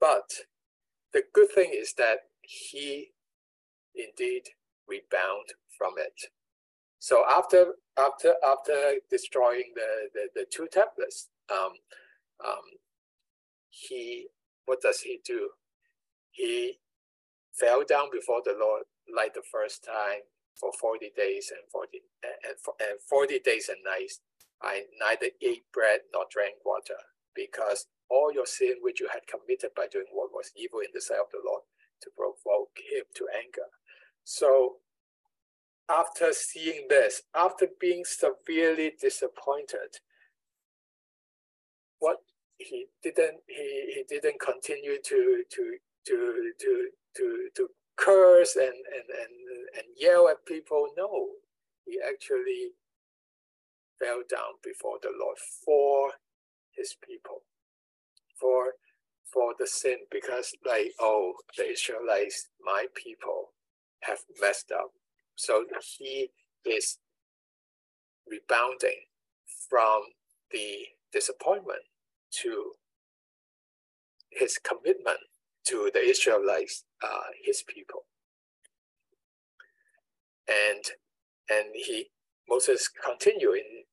[0.00, 0.30] But
[1.12, 3.12] the good thing is that he
[3.94, 4.48] indeed
[4.88, 6.30] rebound from it.
[7.00, 11.72] So after after after destroying the, the, the two tablets, um,
[12.46, 12.66] um,
[13.70, 14.28] he
[14.66, 15.50] what does he do?
[16.30, 16.78] He
[17.58, 20.22] fell down before the Lord like the first time,
[20.58, 24.20] for 40 days and 40 and, and 40 days and nights
[24.62, 27.02] I neither ate bread nor drank water
[27.34, 31.00] because all your sin which you had committed by doing what was evil in the
[31.00, 31.62] sight of the Lord
[32.02, 33.66] to provoke him to anger.
[34.22, 34.81] So
[35.88, 39.98] after seeing this, after being severely disappointed,
[41.98, 42.18] what
[42.58, 49.08] he didn't he, he didn't continue to to to to to to curse and, and,
[49.22, 49.34] and,
[49.76, 50.88] and yell at people.
[50.96, 51.26] No,
[51.84, 52.70] he actually
[54.00, 56.12] fell down before the Lord for
[56.72, 57.42] his people,
[58.40, 58.74] for
[59.32, 63.52] for the sin, because like, oh, the Israelites, my people,
[64.00, 64.92] have messed up.
[65.36, 65.64] So
[65.98, 66.30] he
[66.64, 66.98] is
[68.28, 69.06] rebounding
[69.68, 70.02] from
[70.50, 71.80] the disappointment
[72.42, 72.72] to
[74.30, 75.18] his commitment
[75.66, 78.04] to the Israelites, uh, his people.
[80.48, 80.84] And
[81.50, 82.10] and he
[82.48, 83.84] Moses continuing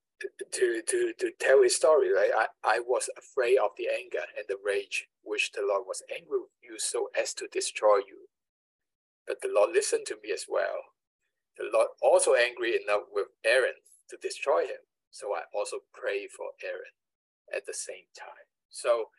[0.51, 2.31] to, to, to tell his story, right?
[2.35, 6.39] I, I was afraid of the anger and the rage which the Lord was angry
[6.39, 8.27] with you so as to destroy you.
[9.27, 10.83] But the Lord listened to me as well.
[11.59, 14.81] The Lord also angry enough with Aaron to destroy him.
[15.11, 16.95] So I also pray for Aaron
[17.53, 18.47] at the same time.
[18.69, 19.11] So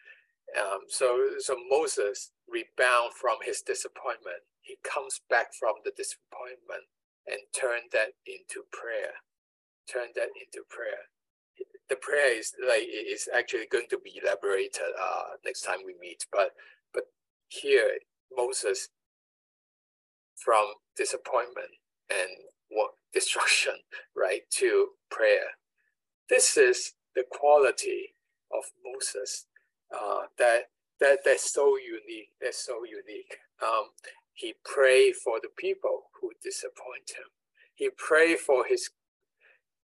[0.59, 4.43] um, so, so Moses rebound from his disappointment.
[4.63, 6.91] He comes back from the disappointment
[7.27, 9.23] and turn that into prayer.
[9.91, 11.11] Turn that into prayer.
[11.89, 16.25] The prayer is like is actually going to be elaborated uh, next time we meet.
[16.33, 16.53] But
[16.95, 17.05] but
[17.49, 17.99] here
[18.37, 18.91] Moses
[20.37, 21.80] from disappointment
[22.11, 22.31] and
[22.71, 23.75] what destruction,
[24.17, 25.57] right, to prayer.
[26.29, 28.15] This is the quality
[28.53, 29.47] of Moses
[29.93, 30.71] uh, that
[31.01, 32.31] that that's so unique.
[32.41, 33.39] That's so unique.
[33.63, 33.91] Um,
[34.35, 37.27] he prayed for the people who disappoint him.
[37.75, 38.91] He prayed for his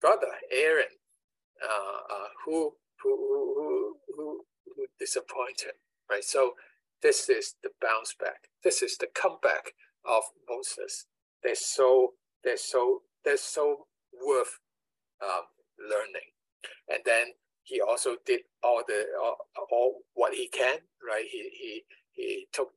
[0.01, 0.99] brother Aaron,
[1.63, 4.45] uh, uh, who, who who who
[4.77, 5.75] who disappointed him.
[6.11, 6.25] Right.
[6.25, 6.53] So
[7.03, 8.49] this is the bounce back.
[8.65, 11.07] This is the comeback of Moses.
[11.43, 14.59] They're so they're so they're so worth
[15.23, 15.47] um,
[15.79, 16.31] learning.
[16.89, 17.27] And then
[17.63, 19.37] he also did all the all,
[19.71, 21.25] all what he can, right?
[21.31, 22.71] He he he took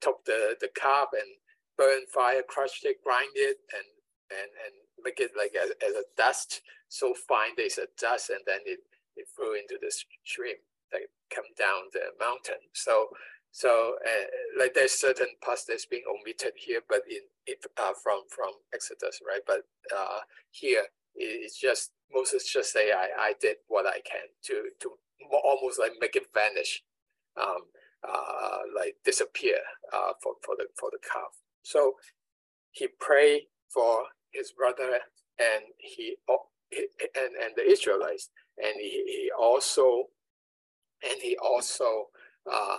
[0.00, 1.36] took the the calf and
[1.76, 3.86] burn fire, crushed it, grind it, and
[4.30, 4.74] and and
[5.04, 8.80] make it like as, as a dust so fine there's a dust, and then it
[9.16, 9.92] it flew into the
[10.24, 10.56] stream
[10.92, 11.02] that
[11.34, 12.60] come down the mountain.
[12.72, 13.08] So
[13.56, 15.28] so uh, like there's certain
[15.66, 17.22] that's being omitted here, but in
[17.78, 19.40] uh, from from Exodus, right?
[19.46, 19.60] But
[19.96, 24.90] uh, here it's just Moses just say I, I did what I can to to
[25.42, 26.82] almost like make it vanish,
[27.40, 27.62] um,
[28.06, 29.56] uh, like disappear
[29.90, 31.40] uh, for for the for the calf.
[31.62, 31.94] So
[32.72, 35.00] he prayed for his brother
[35.38, 40.10] and he and and the Israelites, and he, he also
[41.02, 42.08] and he also
[42.52, 42.76] uh,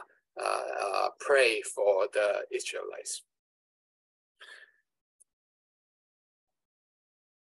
[1.20, 3.24] pray for the Israelites.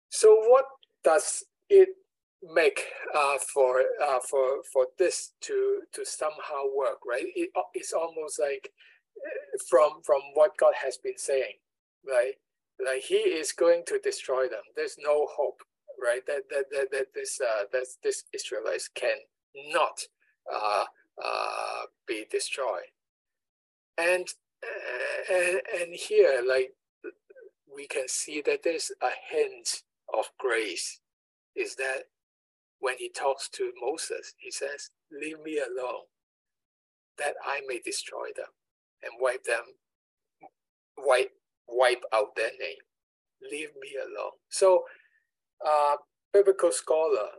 [0.09, 0.65] So what
[1.03, 1.89] does it
[2.43, 6.99] make uh, for uh, for for this to to somehow work?
[7.05, 7.25] Right?
[7.35, 8.69] It, it's almost like
[9.17, 11.55] uh, from from what God has been saying,
[12.07, 12.33] right?
[12.85, 14.61] Like He is going to destroy them.
[14.75, 15.61] There's no hope,
[16.01, 16.25] right?
[16.27, 19.17] That that that, that this uh, that this Israelites can
[19.71, 19.99] not
[20.53, 20.85] uh,
[21.23, 21.82] uh,
[22.13, 22.91] be destroyed.
[23.97, 24.27] And,
[24.63, 26.73] uh, and and here, like
[27.73, 30.99] we can see that there's a hint of grace.
[31.55, 32.03] Is that
[32.79, 36.05] when he talks to Moses, he says, "Leave me alone,
[37.17, 38.53] that I may destroy them
[39.03, 39.65] and wipe them,
[40.97, 41.31] wipe
[41.67, 42.83] wipe out their name.
[43.51, 44.85] Leave me alone." So,
[45.63, 45.97] uh,
[46.31, 47.29] biblical scholar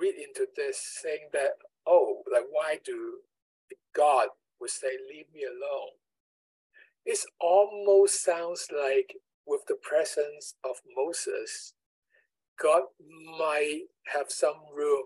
[0.00, 1.52] read into this saying that
[1.86, 3.18] oh, like why do
[3.94, 4.28] God
[4.60, 5.96] would say, leave me alone?
[7.04, 11.74] It almost sounds like with the presence of Moses,
[12.60, 12.82] God
[13.38, 15.04] might have some room,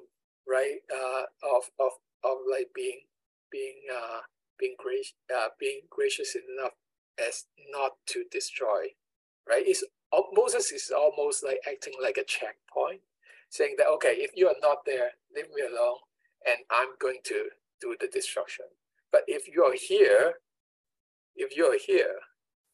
[0.49, 1.93] right, uh, of, of,
[2.25, 3.01] of like being,
[3.51, 4.21] being, uh,
[4.59, 6.73] being, gracious, uh, being gracious enough
[7.19, 8.89] as not to destroy,
[9.49, 9.65] right?
[9.67, 9.85] It's,
[10.35, 13.01] Moses is almost like acting like a checkpoint,
[13.51, 15.99] saying that, okay, if you are not there, leave me alone
[16.47, 17.49] and I'm going to
[17.85, 18.67] do the destruction.
[19.13, 20.35] But if you're here,
[21.37, 22.17] if you're here,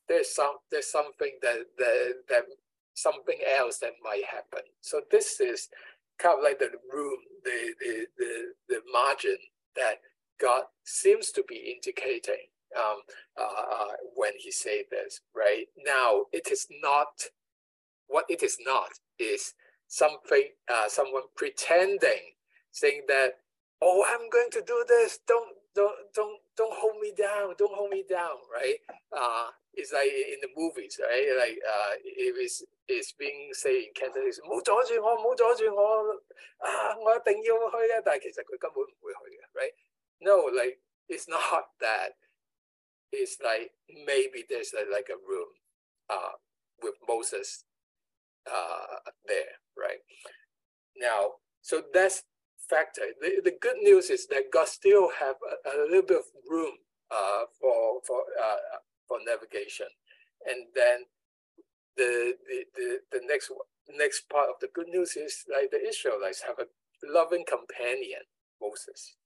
[0.09, 2.45] there's some there's something that that, that
[2.95, 4.65] something else that might happen.
[4.81, 5.69] So this is
[6.19, 8.33] kind of like the room, the the the,
[8.69, 9.37] the margin
[9.77, 9.97] that
[10.41, 12.47] God seems to be indicating
[12.77, 12.99] um,
[13.41, 15.21] uh, when he say this.
[15.35, 17.13] Right now, it is not
[18.09, 19.55] what it is not is
[19.87, 22.35] something uh, someone pretending
[22.73, 23.35] saying that
[23.82, 25.20] oh, I'm going to do this.
[25.28, 27.56] Don't don't don't don't hold me down.
[27.58, 28.38] Don't hold me down.
[28.52, 28.80] Right?
[29.12, 31.28] Uh, it's like in the movies, right?
[31.38, 36.22] Like uh, if it's it's being say in Cantonese，唔好阻住我，唔好阻住我
[36.60, 36.96] 啊！
[36.98, 38.02] 我一定要去啊！
[38.06, 42.14] 但系其实佢根本唔会去嘅，right？No, like it's not that.
[43.12, 45.50] It's like maybe there's a, like a room
[46.10, 46.34] uh,
[46.82, 47.66] with Moses
[48.46, 50.02] uh, there, right?
[50.96, 52.24] Now, so that's
[52.71, 53.03] factor.
[53.21, 56.75] The, the good news is that God still have a, a little bit of room
[57.11, 58.79] uh, for for uh,
[59.09, 59.87] for navigation,
[60.47, 60.99] and then
[61.97, 63.51] the, the the the next
[63.99, 66.67] next part of the good news is like the Israelites have a
[67.05, 68.23] loving companion,
[68.63, 69.17] Moses.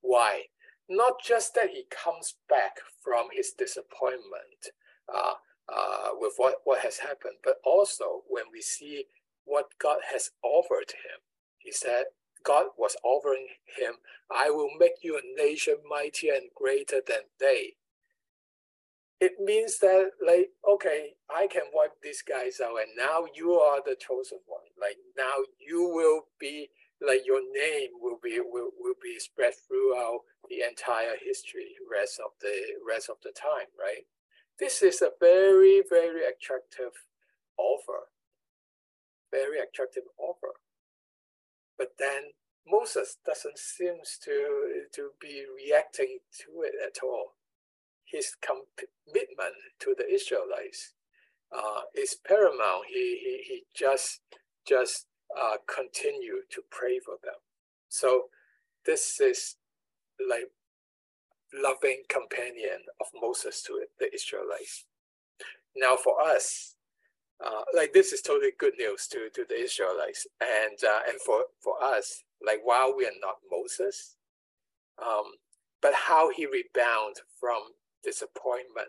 [0.00, 0.44] Why?
[0.88, 4.72] Not just that he comes back from his disappointment
[5.12, 5.34] uh,
[5.68, 9.04] uh, with what, what has happened, but also when we see
[9.44, 11.20] what God has offered him.
[11.58, 12.04] He said,
[12.44, 13.94] God was offering him,
[14.30, 17.74] I will make you a nation mightier and greater than they.
[19.20, 23.80] It means that, like, okay, I can wipe these guys out, and now you are
[23.84, 24.68] the chosen one.
[24.78, 26.68] Like, now you will be,
[27.00, 32.32] like, your name will be will, will be spread throughout the entire history, rest of
[32.42, 32.54] the
[32.86, 34.04] rest of the time, right?
[34.58, 36.92] This is a very, very attractive
[37.56, 38.10] offer.
[39.30, 40.52] Very attractive offer.
[41.76, 42.32] But then
[42.66, 47.34] Moses doesn't seem to, to be reacting to it at all.
[48.04, 50.94] His commitment to the Israelites
[51.54, 52.86] uh, is paramount.
[52.88, 54.20] He, he, he just,
[54.66, 55.06] just
[55.36, 57.34] uh, continue to pray for them.
[57.88, 58.24] So
[58.86, 59.56] this is
[60.28, 60.50] like
[61.52, 64.84] loving companion of Moses to the Israelites.
[65.76, 66.73] Now for us,
[67.44, 71.44] uh, like this is totally good news to, to the Israelites and uh, and for,
[71.62, 74.16] for us, like while we are not Moses,
[75.04, 75.32] um,
[75.82, 77.62] but how he rebounds from
[78.02, 78.88] disappointment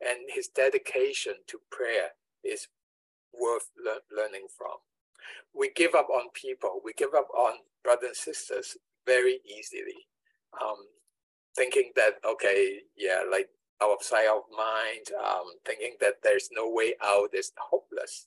[0.00, 2.10] and his dedication to prayer
[2.44, 2.68] is
[3.40, 4.76] worth le learning from.
[5.54, 8.76] We give up on people, we give up on brothers and sisters
[9.06, 10.06] very easily,
[10.60, 10.76] um,
[11.56, 13.48] thinking that, okay, yeah, like
[13.82, 18.26] outside of mind, um, thinking that there's no way out, it's hopeless.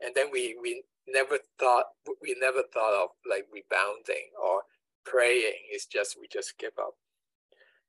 [0.00, 1.86] And then we, we never thought,
[2.20, 4.62] we never thought of like rebounding or
[5.04, 5.68] praying.
[5.70, 6.94] It's just, we just give up.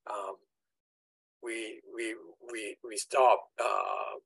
[0.09, 0.36] Um,
[1.43, 2.16] we, we,
[2.51, 4.18] we, we stop, uh,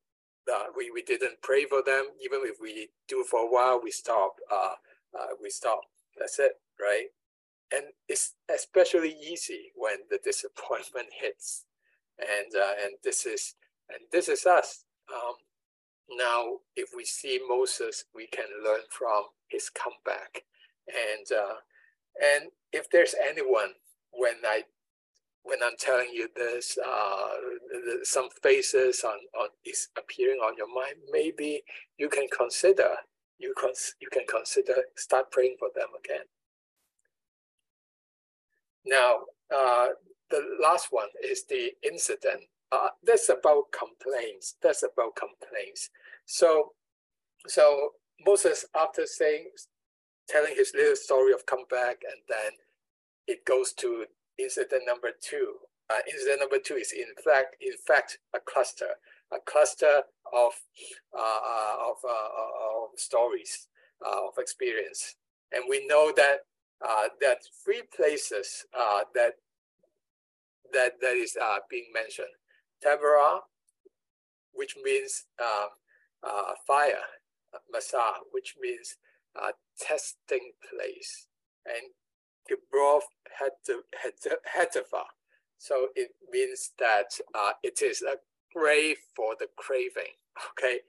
[0.52, 2.06] uh, we, we didn't pray for them.
[2.24, 4.76] Even if we do for a while, we stop, uh,
[5.18, 5.82] uh, we stop.
[6.18, 7.08] That's it, right?
[7.74, 11.66] And it's especially easy when the disappointment hits
[12.20, 13.56] and uh, and this is
[13.90, 14.84] and this is us.
[15.14, 15.36] Um,
[16.18, 20.44] now, if we see Moses, we can learn from his comeback,
[20.88, 21.56] and uh,
[22.22, 23.74] and if there's anyone
[24.12, 24.64] when I
[25.44, 27.28] when I'm telling you this, uh,
[28.04, 31.62] some faces on, on is appearing on your mind, maybe
[31.98, 32.96] you can consider
[33.38, 36.26] you cons you can consider start praying for them again.
[38.86, 39.20] Now,
[39.54, 39.88] uh,
[40.30, 42.42] the last one is the incident.
[42.72, 44.56] Uh, that's about complaints.
[44.62, 45.90] That's about complaints.
[46.26, 46.74] So,
[47.48, 47.92] so
[48.26, 49.50] Moses, after saying,
[50.28, 52.52] telling his little story of comeback, and then
[53.28, 54.06] it goes to
[54.38, 55.56] incident number two.
[55.90, 58.90] Uh, incident number two is in fact, in fact, a cluster,
[59.32, 60.02] a cluster
[60.34, 60.52] of
[61.14, 63.68] uh, uh of, uh, uh, of stories
[64.02, 65.16] of experience,
[65.52, 66.40] and we know that
[66.82, 68.66] that three places
[69.14, 69.34] that
[70.74, 72.36] that that is uh, being mentioned.
[72.84, 73.40] Taberah,
[74.54, 75.68] which means uh,
[76.24, 77.06] uh, fire,
[77.72, 78.98] Massah, which means
[79.42, 81.28] uh, testing place,
[81.66, 81.92] and
[82.50, 83.08] Kibroth
[84.56, 85.06] Hattaavah.
[85.58, 88.16] So it means that uh, it is a
[88.54, 90.16] grave for the craving.
[90.52, 90.80] Okay,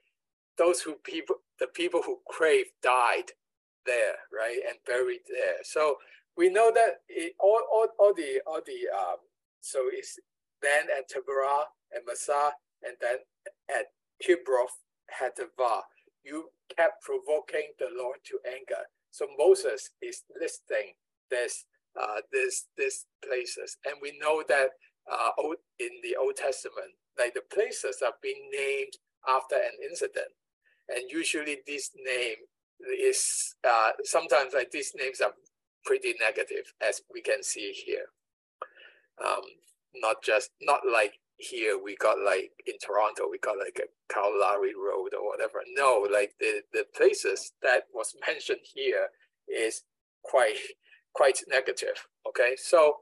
[0.59, 3.31] those who people, the people who crave died
[3.87, 5.57] there, right, and buried there.
[5.65, 5.97] So
[6.37, 9.17] we know that it, all, all, all the all the um,
[9.61, 10.19] so it's
[10.63, 13.19] then at Taberah and Massah, and then
[13.71, 13.87] at
[14.23, 14.77] Kibroth
[15.11, 15.83] Hattaavah.
[16.25, 18.83] You kept provoking the Lord to anger.
[19.11, 20.95] So Moses is listing
[21.31, 21.65] this
[21.99, 24.71] uh, this these places, and we know that
[25.11, 25.31] uh,
[25.79, 28.93] in the Old Testament, like the places are being named
[29.29, 30.35] after an incident,
[30.89, 32.37] and usually this name
[32.81, 35.33] is uh, sometimes like these names are
[35.85, 38.07] pretty negative, as we can see here
[39.25, 39.43] um,
[39.95, 44.73] not just not like here we got like in Toronto we got like a Lowry
[44.75, 45.61] Road or whatever.
[45.75, 49.09] No, like the the places that was mentioned here
[49.49, 49.83] is
[50.23, 50.57] quite
[51.13, 52.07] quite negative.
[52.29, 52.97] Okay, so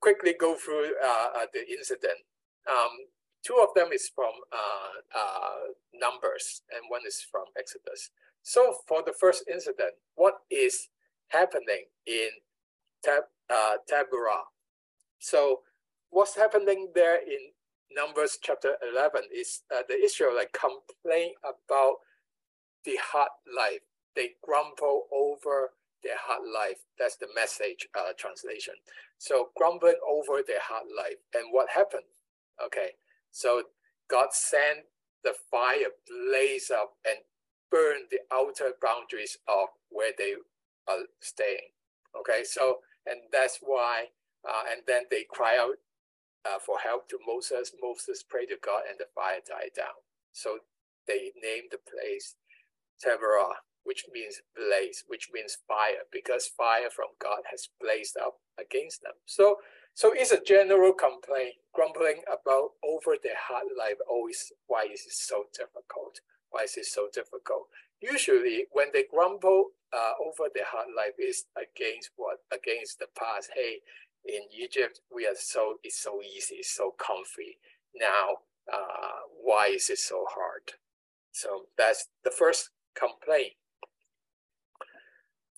[0.00, 2.20] quickly go through uh, uh, the incident.
[2.68, 3.08] Um,
[3.44, 8.10] two of them is from uh, uh, Numbers and one is from Exodus.
[8.46, 10.88] So for the first incident, what is
[11.28, 12.28] happening in
[13.02, 14.46] Tab, uh, Taberah
[15.18, 15.60] so
[16.10, 17.50] what's happening there in
[17.90, 21.96] Numbers chapter 11 is uh, the Israelites complain about
[22.84, 23.80] the hard life.
[24.14, 25.70] They grumble over
[26.04, 26.78] their hard life.
[26.98, 28.74] That's the message uh, translation.
[29.18, 31.18] So grumbling over their hard life.
[31.34, 32.06] And what happened?
[32.64, 32.90] Okay,
[33.32, 33.62] so
[34.08, 34.86] God sent
[35.24, 37.18] the fire blaze up and
[37.70, 40.34] burn the outer boundaries of where they
[40.88, 41.74] are staying.
[42.18, 44.06] Okay, so and that's why
[44.46, 45.76] uh, and then they cry out
[46.46, 47.72] uh, for help to Moses.
[47.82, 49.98] Moses prayed to God, and the fire died down.
[50.32, 50.58] So
[51.08, 52.36] they named the place
[53.02, 59.02] Taberah, which means blaze, which means fire, because fire from God has blazed up against
[59.02, 59.18] them.
[59.26, 59.56] So,
[59.94, 63.98] so it's a general complaint, grumbling about over their hard life.
[64.08, 66.20] Always, why is it so difficult?
[66.56, 67.68] Why is it so difficult?
[68.00, 72.38] Usually, when they grumble uh, over their hard life, is against what?
[72.50, 73.50] Against the past.
[73.54, 73.80] Hey,
[74.24, 77.58] in Egypt, we are so it's so easy, it's so comfy.
[77.94, 78.38] Now,
[78.72, 80.72] uh, why is it so hard?
[81.32, 83.52] So that's the first complaint.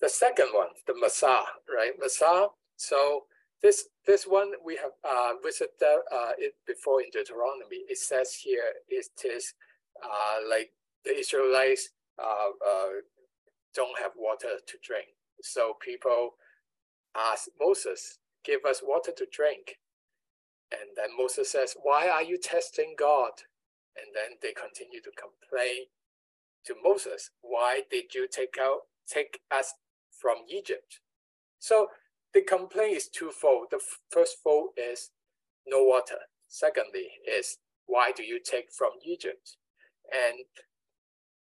[0.01, 1.93] The second one, the Massah, right?
[1.97, 2.47] Massah.
[2.75, 3.23] So
[3.61, 5.77] this this one we have uh, visited
[6.11, 7.87] uh, it before in Deuteronomy.
[7.87, 9.53] It says here it is
[10.03, 10.71] uh, like
[11.05, 13.01] the Israelites uh, uh,
[13.73, 15.07] don't have water to drink.
[15.41, 16.31] So people
[17.15, 19.77] ask Moses, give us water to drink.
[20.71, 23.31] And then Moses says, Why are you testing God?
[23.97, 25.85] And then they continue to complain
[26.65, 29.73] to Moses, Why did you take out take us
[30.11, 30.99] from Egypt?
[31.57, 31.87] So
[32.33, 33.67] the complaint is twofold.
[33.71, 35.11] The first fold is
[35.65, 36.19] no water.
[36.47, 39.57] Secondly, is why do you take from Egypt?
[40.13, 40.45] And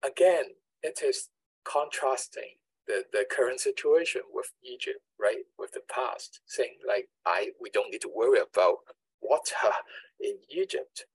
[0.06, 0.46] again,
[0.84, 1.30] it is
[1.64, 5.44] contrasting the, the current situation with Egypt, right?
[5.58, 8.78] With the past, saying like, I we don't need to worry about
[9.22, 9.74] water
[10.20, 11.06] in Egypt.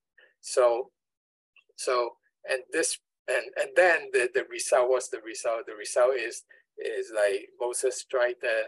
[0.41, 0.91] So,
[1.77, 2.13] so
[2.49, 5.67] and this and and then the, the result was the result.
[5.67, 6.45] The result is
[6.79, 8.63] is like Moses strike the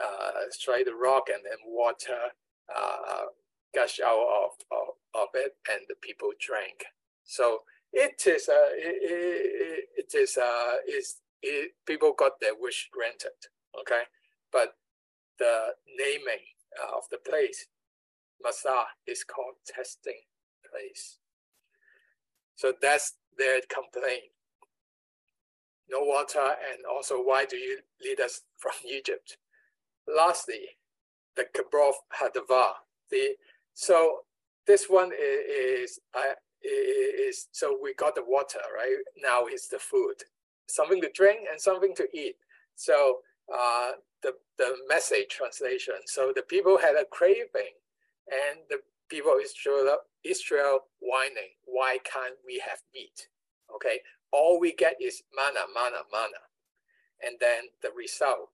[0.00, 2.32] uh, strike the rock and then water
[2.74, 3.24] uh,
[3.74, 6.84] gush out of, of, of it and the people drank.
[7.24, 7.60] So
[7.92, 13.36] it is uh, it, it, it is uh, is it, people got their wish granted.
[13.80, 14.02] Okay,
[14.52, 14.74] but
[15.38, 16.44] the naming
[16.80, 17.66] uh, of the place,
[18.42, 20.20] Massah, is called testing
[20.70, 21.18] place.
[22.56, 24.32] So that's their complaint.
[25.90, 29.38] No water, and also why do you lead us from Egypt?
[30.06, 30.78] Lastly,
[31.36, 32.72] the Kibroth Hattaavah.
[33.10, 33.36] The
[33.74, 34.20] so
[34.66, 39.78] this one is, is, uh, is so we got the water right now is the
[39.78, 40.16] food,
[40.68, 42.36] something to drink and something to eat.
[42.74, 43.18] So
[43.52, 43.92] uh,
[44.22, 45.94] the the message translation.
[46.06, 47.76] So the people had a craving,
[48.28, 48.78] and the
[49.08, 53.28] people of Israel Israel whining, why can't we have meat?
[53.74, 54.00] Okay,
[54.32, 56.42] all we get is manna, manna, manna.
[57.22, 58.50] And then the result,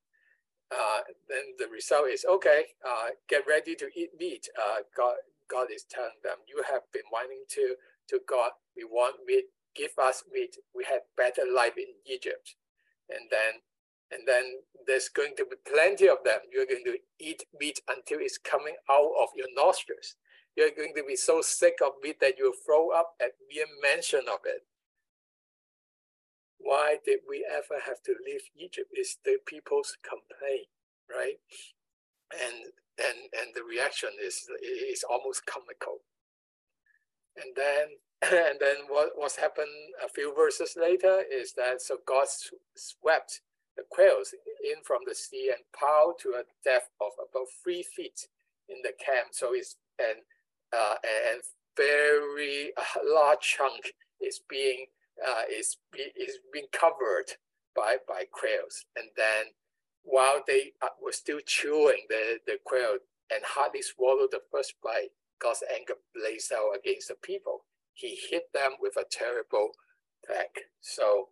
[0.71, 4.49] uh, then the result is, okay, uh, get ready to eat meat.
[4.59, 5.17] Uh, God,
[5.51, 7.77] God is telling them, you have been whining to,
[8.09, 9.45] to God, we want meat,
[9.75, 10.57] give us meat.
[10.75, 12.57] We had better life in Egypt.
[13.09, 13.63] And then
[14.11, 16.41] and then there's going to be plenty of them.
[16.53, 20.15] You're going to eat meat until it's coming out of your nostrils.
[20.57, 24.23] You're going to be so sick of meat that you'll throw up at mere mention
[24.29, 24.63] of it.
[26.59, 28.91] Why did we ever have to leave Egypt?
[28.97, 30.69] Is the people's complaint,
[31.11, 31.37] right?
[32.33, 36.05] And and and the reaction is is almost comical.
[37.37, 37.87] And then
[38.23, 39.69] and then what what's happened
[40.05, 42.27] a few verses later is that so God
[42.77, 43.41] swept
[43.77, 48.29] the quails in from the sea and piled to a depth of about three feet
[48.69, 49.29] in the camp.
[49.33, 50.19] So it's and
[50.73, 50.97] uh,
[51.31, 51.41] and
[51.77, 52.73] very
[53.05, 54.87] large chunk is being
[55.27, 57.31] uh, is is being covered
[57.77, 59.47] by by quails, and then
[60.03, 62.97] while they uh, were still chewing the the quail
[63.33, 65.11] and hardly swallowed the first bite,
[65.41, 67.65] God's anger blazed out against the people.
[67.93, 69.71] He hit them with a terrible
[70.27, 70.67] plague.
[70.81, 71.29] So,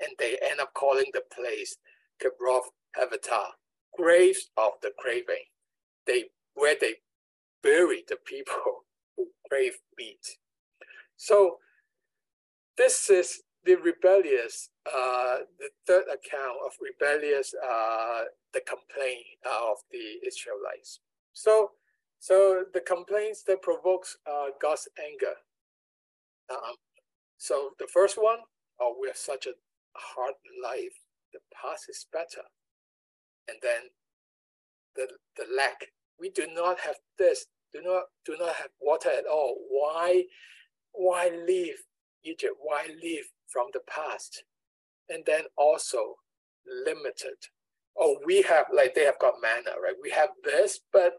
[0.00, 1.76] and they end up calling the place
[2.22, 3.52] Kibroth Hattaavah,
[3.96, 5.44] graves of the craving.
[6.06, 6.96] They where they
[7.62, 8.84] bury the people
[9.16, 10.38] who crave meat.
[11.16, 11.58] So
[12.76, 18.22] this is the rebellious, uh, the third account of rebellious, uh,
[18.54, 21.00] the complaint uh, of the Israelites.
[21.32, 21.72] So,
[22.20, 25.34] so the complaints that provokes uh, God's anger.
[26.50, 26.74] Um,
[27.36, 28.38] so the first one,
[28.80, 29.52] oh, we have such a
[29.94, 30.96] hard life.
[31.32, 32.46] The past is better.
[33.48, 33.90] And then
[34.96, 35.86] the, the lack
[36.18, 39.56] we do not have this, do not do not have water at all.
[39.68, 40.24] Why
[40.92, 41.76] why leave
[42.24, 42.54] Egypt?
[42.60, 44.44] Why leave from the past?
[45.08, 46.16] And then also
[46.84, 47.36] limited.
[47.98, 49.94] Oh, we have like they have got manna, right?
[50.02, 51.14] We have this, but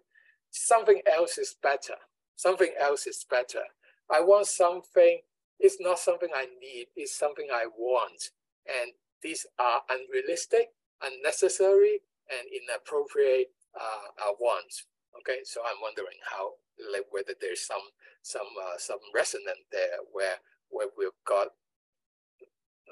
[0.52, 1.95] something else is better.
[2.36, 3.64] Something else is better.
[4.12, 5.20] I want something,
[5.60, 8.32] it's not something I need, it's something I want.
[8.66, 10.70] And these are unrealistic,
[11.02, 14.86] unnecessary, and inappropriate uh, uh, wants.
[15.20, 16.54] Okay, so I'm wondering how,
[16.91, 17.82] like, whether there's some
[18.22, 20.38] some uh, some resonance there where
[20.70, 21.47] where we've got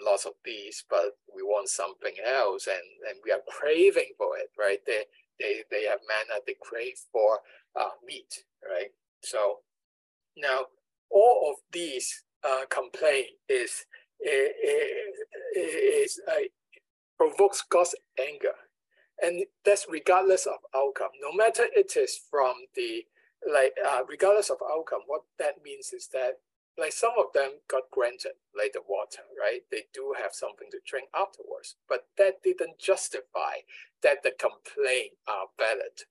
[0.04, 4.50] lots of these, but we want something else, and and we are craving for it,
[4.58, 4.80] right?
[4.86, 5.06] They
[5.40, 7.40] they they have manna, they crave for
[7.80, 8.92] uh, meat, right?
[9.22, 9.60] So
[10.38, 10.66] now
[11.10, 13.86] all of these uh, complaint is
[14.20, 14.52] is,
[15.56, 16.48] is uh,
[17.18, 18.54] provokes God's anger
[19.22, 21.10] and that's regardless of outcome.
[21.22, 23.06] No matter it is from the
[23.52, 26.40] like, uh, regardless of outcome, what that means is that
[26.78, 29.62] like some of them got granted, like the water, right?
[29.72, 33.66] They do have something to drink afterwards, but that didn't justify
[34.04, 36.06] that the complaint are valid.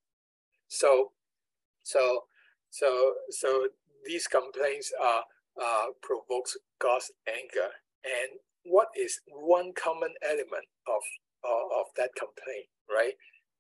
[0.69, 1.13] So,
[1.83, 2.25] so,
[2.71, 3.69] so, so
[4.05, 5.25] these complaints are
[5.61, 7.71] uh, provokes God's anger.
[8.05, 11.03] And what is one common element of
[11.45, 12.67] of, of that complaint?
[12.91, 13.15] right?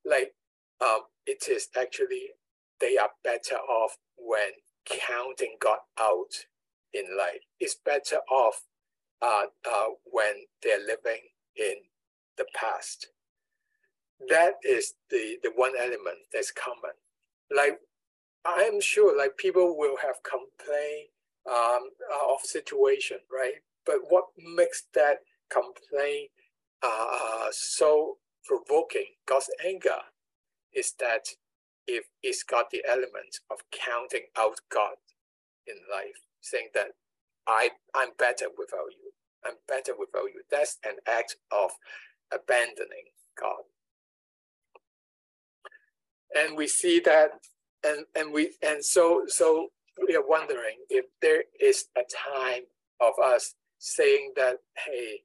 [0.05, 0.35] Like
[0.81, 2.31] um, it is actually
[2.81, 4.51] they are better off when
[4.85, 6.47] counting got out
[6.97, 7.41] in life.
[7.61, 8.63] It's better off
[9.23, 11.23] uh, uh, when they're living
[11.57, 11.75] in
[12.37, 13.09] the past.
[14.29, 16.97] That is the, the one element that's common.
[17.55, 17.79] Like
[18.45, 21.09] I'm sure like people will have complained
[21.49, 21.91] um,
[22.33, 23.55] of situation, right?
[23.85, 24.25] But what
[24.57, 25.19] makes that
[25.51, 26.31] complaint
[26.83, 29.99] uh, so provoking, God's anger,
[30.73, 31.27] is that
[31.87, 34.97] if it's got the element of counting out God
[35.67, 36.89] in life, saying that
[37.47, 39.13] I I'm better without you,
[39.45, 40.43] I'm better without you.
[40.51, 41.71] That's an act of
[42.33, 43.63] abandoning God.
[46.35, 47.31] And we see that
[47.87, 49.69] and and we and so so
[50.07, 52.03] we are wondering if there is a
[52.35, 52.63] time
[53.01, 55.21] of us saying that hey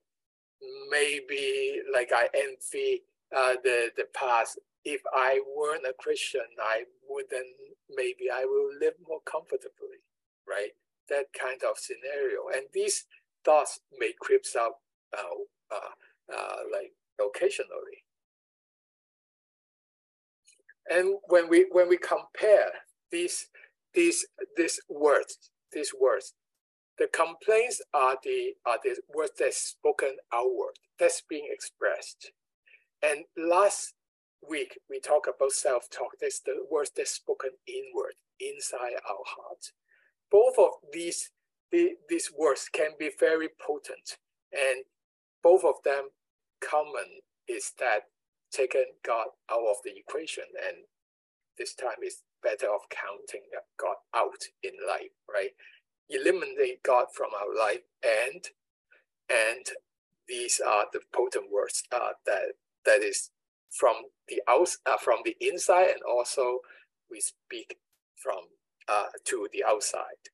[0.90, 3.02] maybe like i envy
[3.36, 7.48] uh, the the past if i weren't a christian i wouldn't
[7.90, 10.00] maybe i will live more comfortably
[10.48, 10.72] right
[11.10, 13.06] that kind of scenario and these
[13.44, 14.80] thoughts may creep up
[15.18, 18.04] uh, uh, uh, like occasionally
[20.90, 22.70] and when we when we compare
[23.12, 23.48] these
[23.94, 24.26] these
[24.58, 26.34] these words, these words,
[26.98, 32.32] the complaints are the are the words that's spoken outward, that's being expressed.
[33.04, 33.94] And last
[34.48, 36.12] week we talked about self-talk.
[36.20, 39.72] That's the words that's spoken inward, inside our heart.
[40.32, 41.32] Both of these
[41.72, 44.18] the, these words can be very potent,
[44.52, 44.84] and
[45.42, 46.10] both of them
[46.60, 48.04] common is that
[48.52, 50.78] taken God out of the equation, and
[51.58, 53.44] this time is better off counting
[53.80, 55.52] God out in life, right?
[56.10, 58.44] Eliminate God from our life, and
[59.30, 59.66] and
[60.28, 62.54] these are the potent words uh, that
[62.86, 63.32] that is
[63.70, 63.96] from
[64.28, 66.60] the out uh, from the inside, and also
[67.10, 67.78] we speak
[68.16, 68.40] from
[68.88, 70.30] uh, to the outside.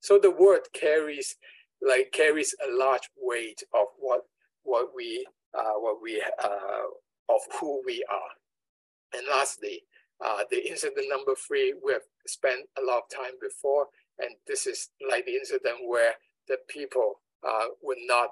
[0.00, 1.36] So the word carries
[1.80, 4.22] like carries a large weight of what
[4.62, 6.88] what we uh, what we uh,
[7.28, 9.18] of who we are.
[9.18, 9.82] And lastly,
[10.24, 13.86] uh, the incident number three, we have spent a lot of time before,
[14.18, 16.14] and this is like the incident where
[16.48, 18.30] the people uh, would not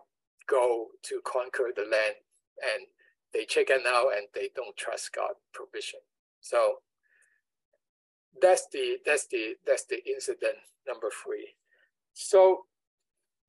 [0.48, 2.16] go to conquer the land,
[2.62, 2.86] and
[3.32, 6.00] they chicken out and they don't trust God provision.
[6.40, 6.76] So
[8.40, 10.56] that's the that's the that's the incident
[10.86, 11.54] number three.
[12.14, 12.64] So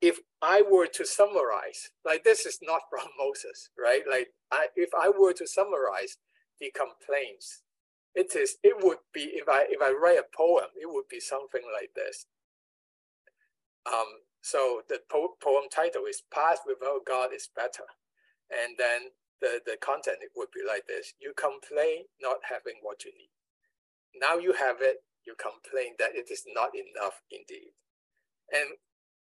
[0.01, 4.03] if I were to summarize, like this is not from Moses, right?
[4.09, 6.17] Like I, if I were to summarize
[6.59, 7.61] the complaints
[8.17, 11.19] it is it would be if I if I write a poem, it would be
[11.19, 12.25] something like this.
[13.85, 17.85] Um, so the po- poem title is "Past Without God is Better,"
[18.49, 23.05] and then the the content it would be like this: You complain not having what
[23.05, 23.36] you need.
[24.16, 25.02] Now you have it.
[25.24, 27.72] You complain that it is not enough indeed,
[28.50, 28.78] and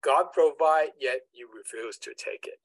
[0.02, 2.60] God provide, yet you refuse to take it,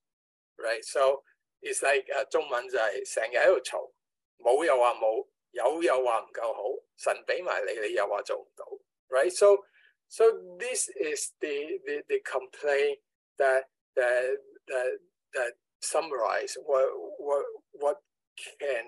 [0.59, 0.83] right?
[0.83, 1.23] So
[1.61, 3.91] it's like 诶中文就系成日喺度嘈，
[4.39, 5.27] 冇又话冇。
[5.53, 6.63] 有又话唔够好，
[6.95, 8.65] 神俾埋你，你又话做唔到，
[9.09, 9.29] right?
[9.29, 9.65] So
[10.07, 10.23] so
[10.57, 12.99] this is the the, the complaint
[13.37, 13.65] that
[13.95, 14.99] that that
[15.33, 16.87] that summarize what
[17.19, 18.01] what what
[18.37, 18.87] can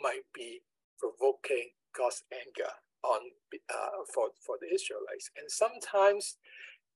[0.00, 0.62] might be
[1.00, 2.71] provoking God's anger
[3.03, 3.21] on
[3.69, 6.37] uh, for for the Israelites, and sometimes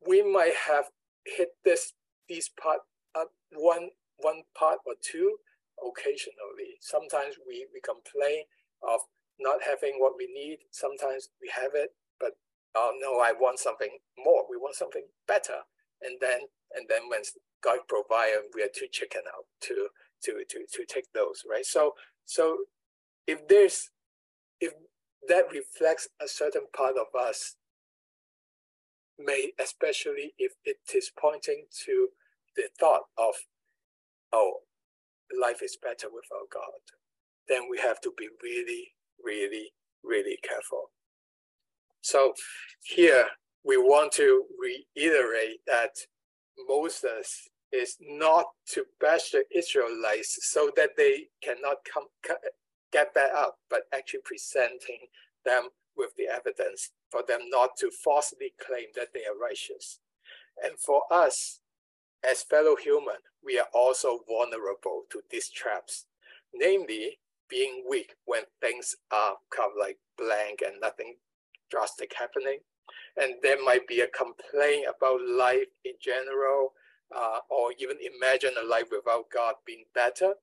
[0.05, 0.85] we might have
[1.25, 1.93] hit this
[2.29, 2.79] these part
[3.15, 5.37] uh, one one part or two
[5.81, 6.77] occasionally.
[6.81, 8.43] Sometimes we we complain
[8.83, 9.01] of
[9.39, 10.59] not having what we need.
[10.71, 11.89] Sometimes we have it,
[12.19, 12.33] but
[12.75, 14.43] oh no, I want something more.
[14.49, 15.65] We want something better.
[16.01, 16.41] And then
[16.75, 17.21] and then when
[17.63, 19.89] God provide, we are too chicken out to
[20.23, 21.65] to to to take those, right?
[21.65, 21.93] So
[22.25, 22.57] so
[23.27, 23.89] if there's
[24.59, 24.73] if
[25.27, 27.55] that reflects a certain part of us,
[29.17, 32.09] may especially if it is pointing to
[32.55, 33.33] the thought of,
[34.33, 34.59] oh,
[35.39, 36.81] life is better without God
[37.47, 38.93] then we have to be really,
[39.23, 40.91] really, really careful.
[42.01, 42.33] So
[42.83, 43.25] here
[43.63, 45.91] we want to reiterate that
[46.67, 52.05] Moses is not to bash the Israelites so that they cannot come
[52.95, 55.11] get that up, but actually presenting
[55.43, 59.99] them with the evidence for them not to falsely claim that they are righteous.
[60.63, 61.59] And for us,
[62.23, 66.05] as fellow human, we are also vulnerable to these traps.
[66.53, 67.19] Namely,
[67.49, 71.15] being weak when things are kind of like blank and nothing
[71.69, 72.59] drastic happening.
[73.21, 76.73] And there might be a complaint about life in general,
[77.13, 80.33] uh, or even imagine a life without God being better,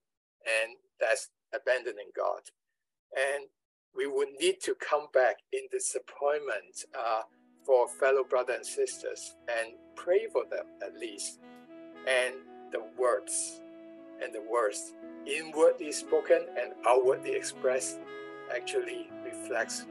[0.44, 2.42] and that's abandoning God.
[3.16, 3.46] And
[3.94, 7.22] we would need to come back in disappointment uh,
[7.64, 11.38] for fellow brothers and sisters and pray for them at least.
[12.08, 12.34] And
[12.72, 13.60] the words
[14.22, 14.94] and the words
[15.26, 17.98] inwardly spoken and outwardly expressed
[18.54, 19.86] actually reflects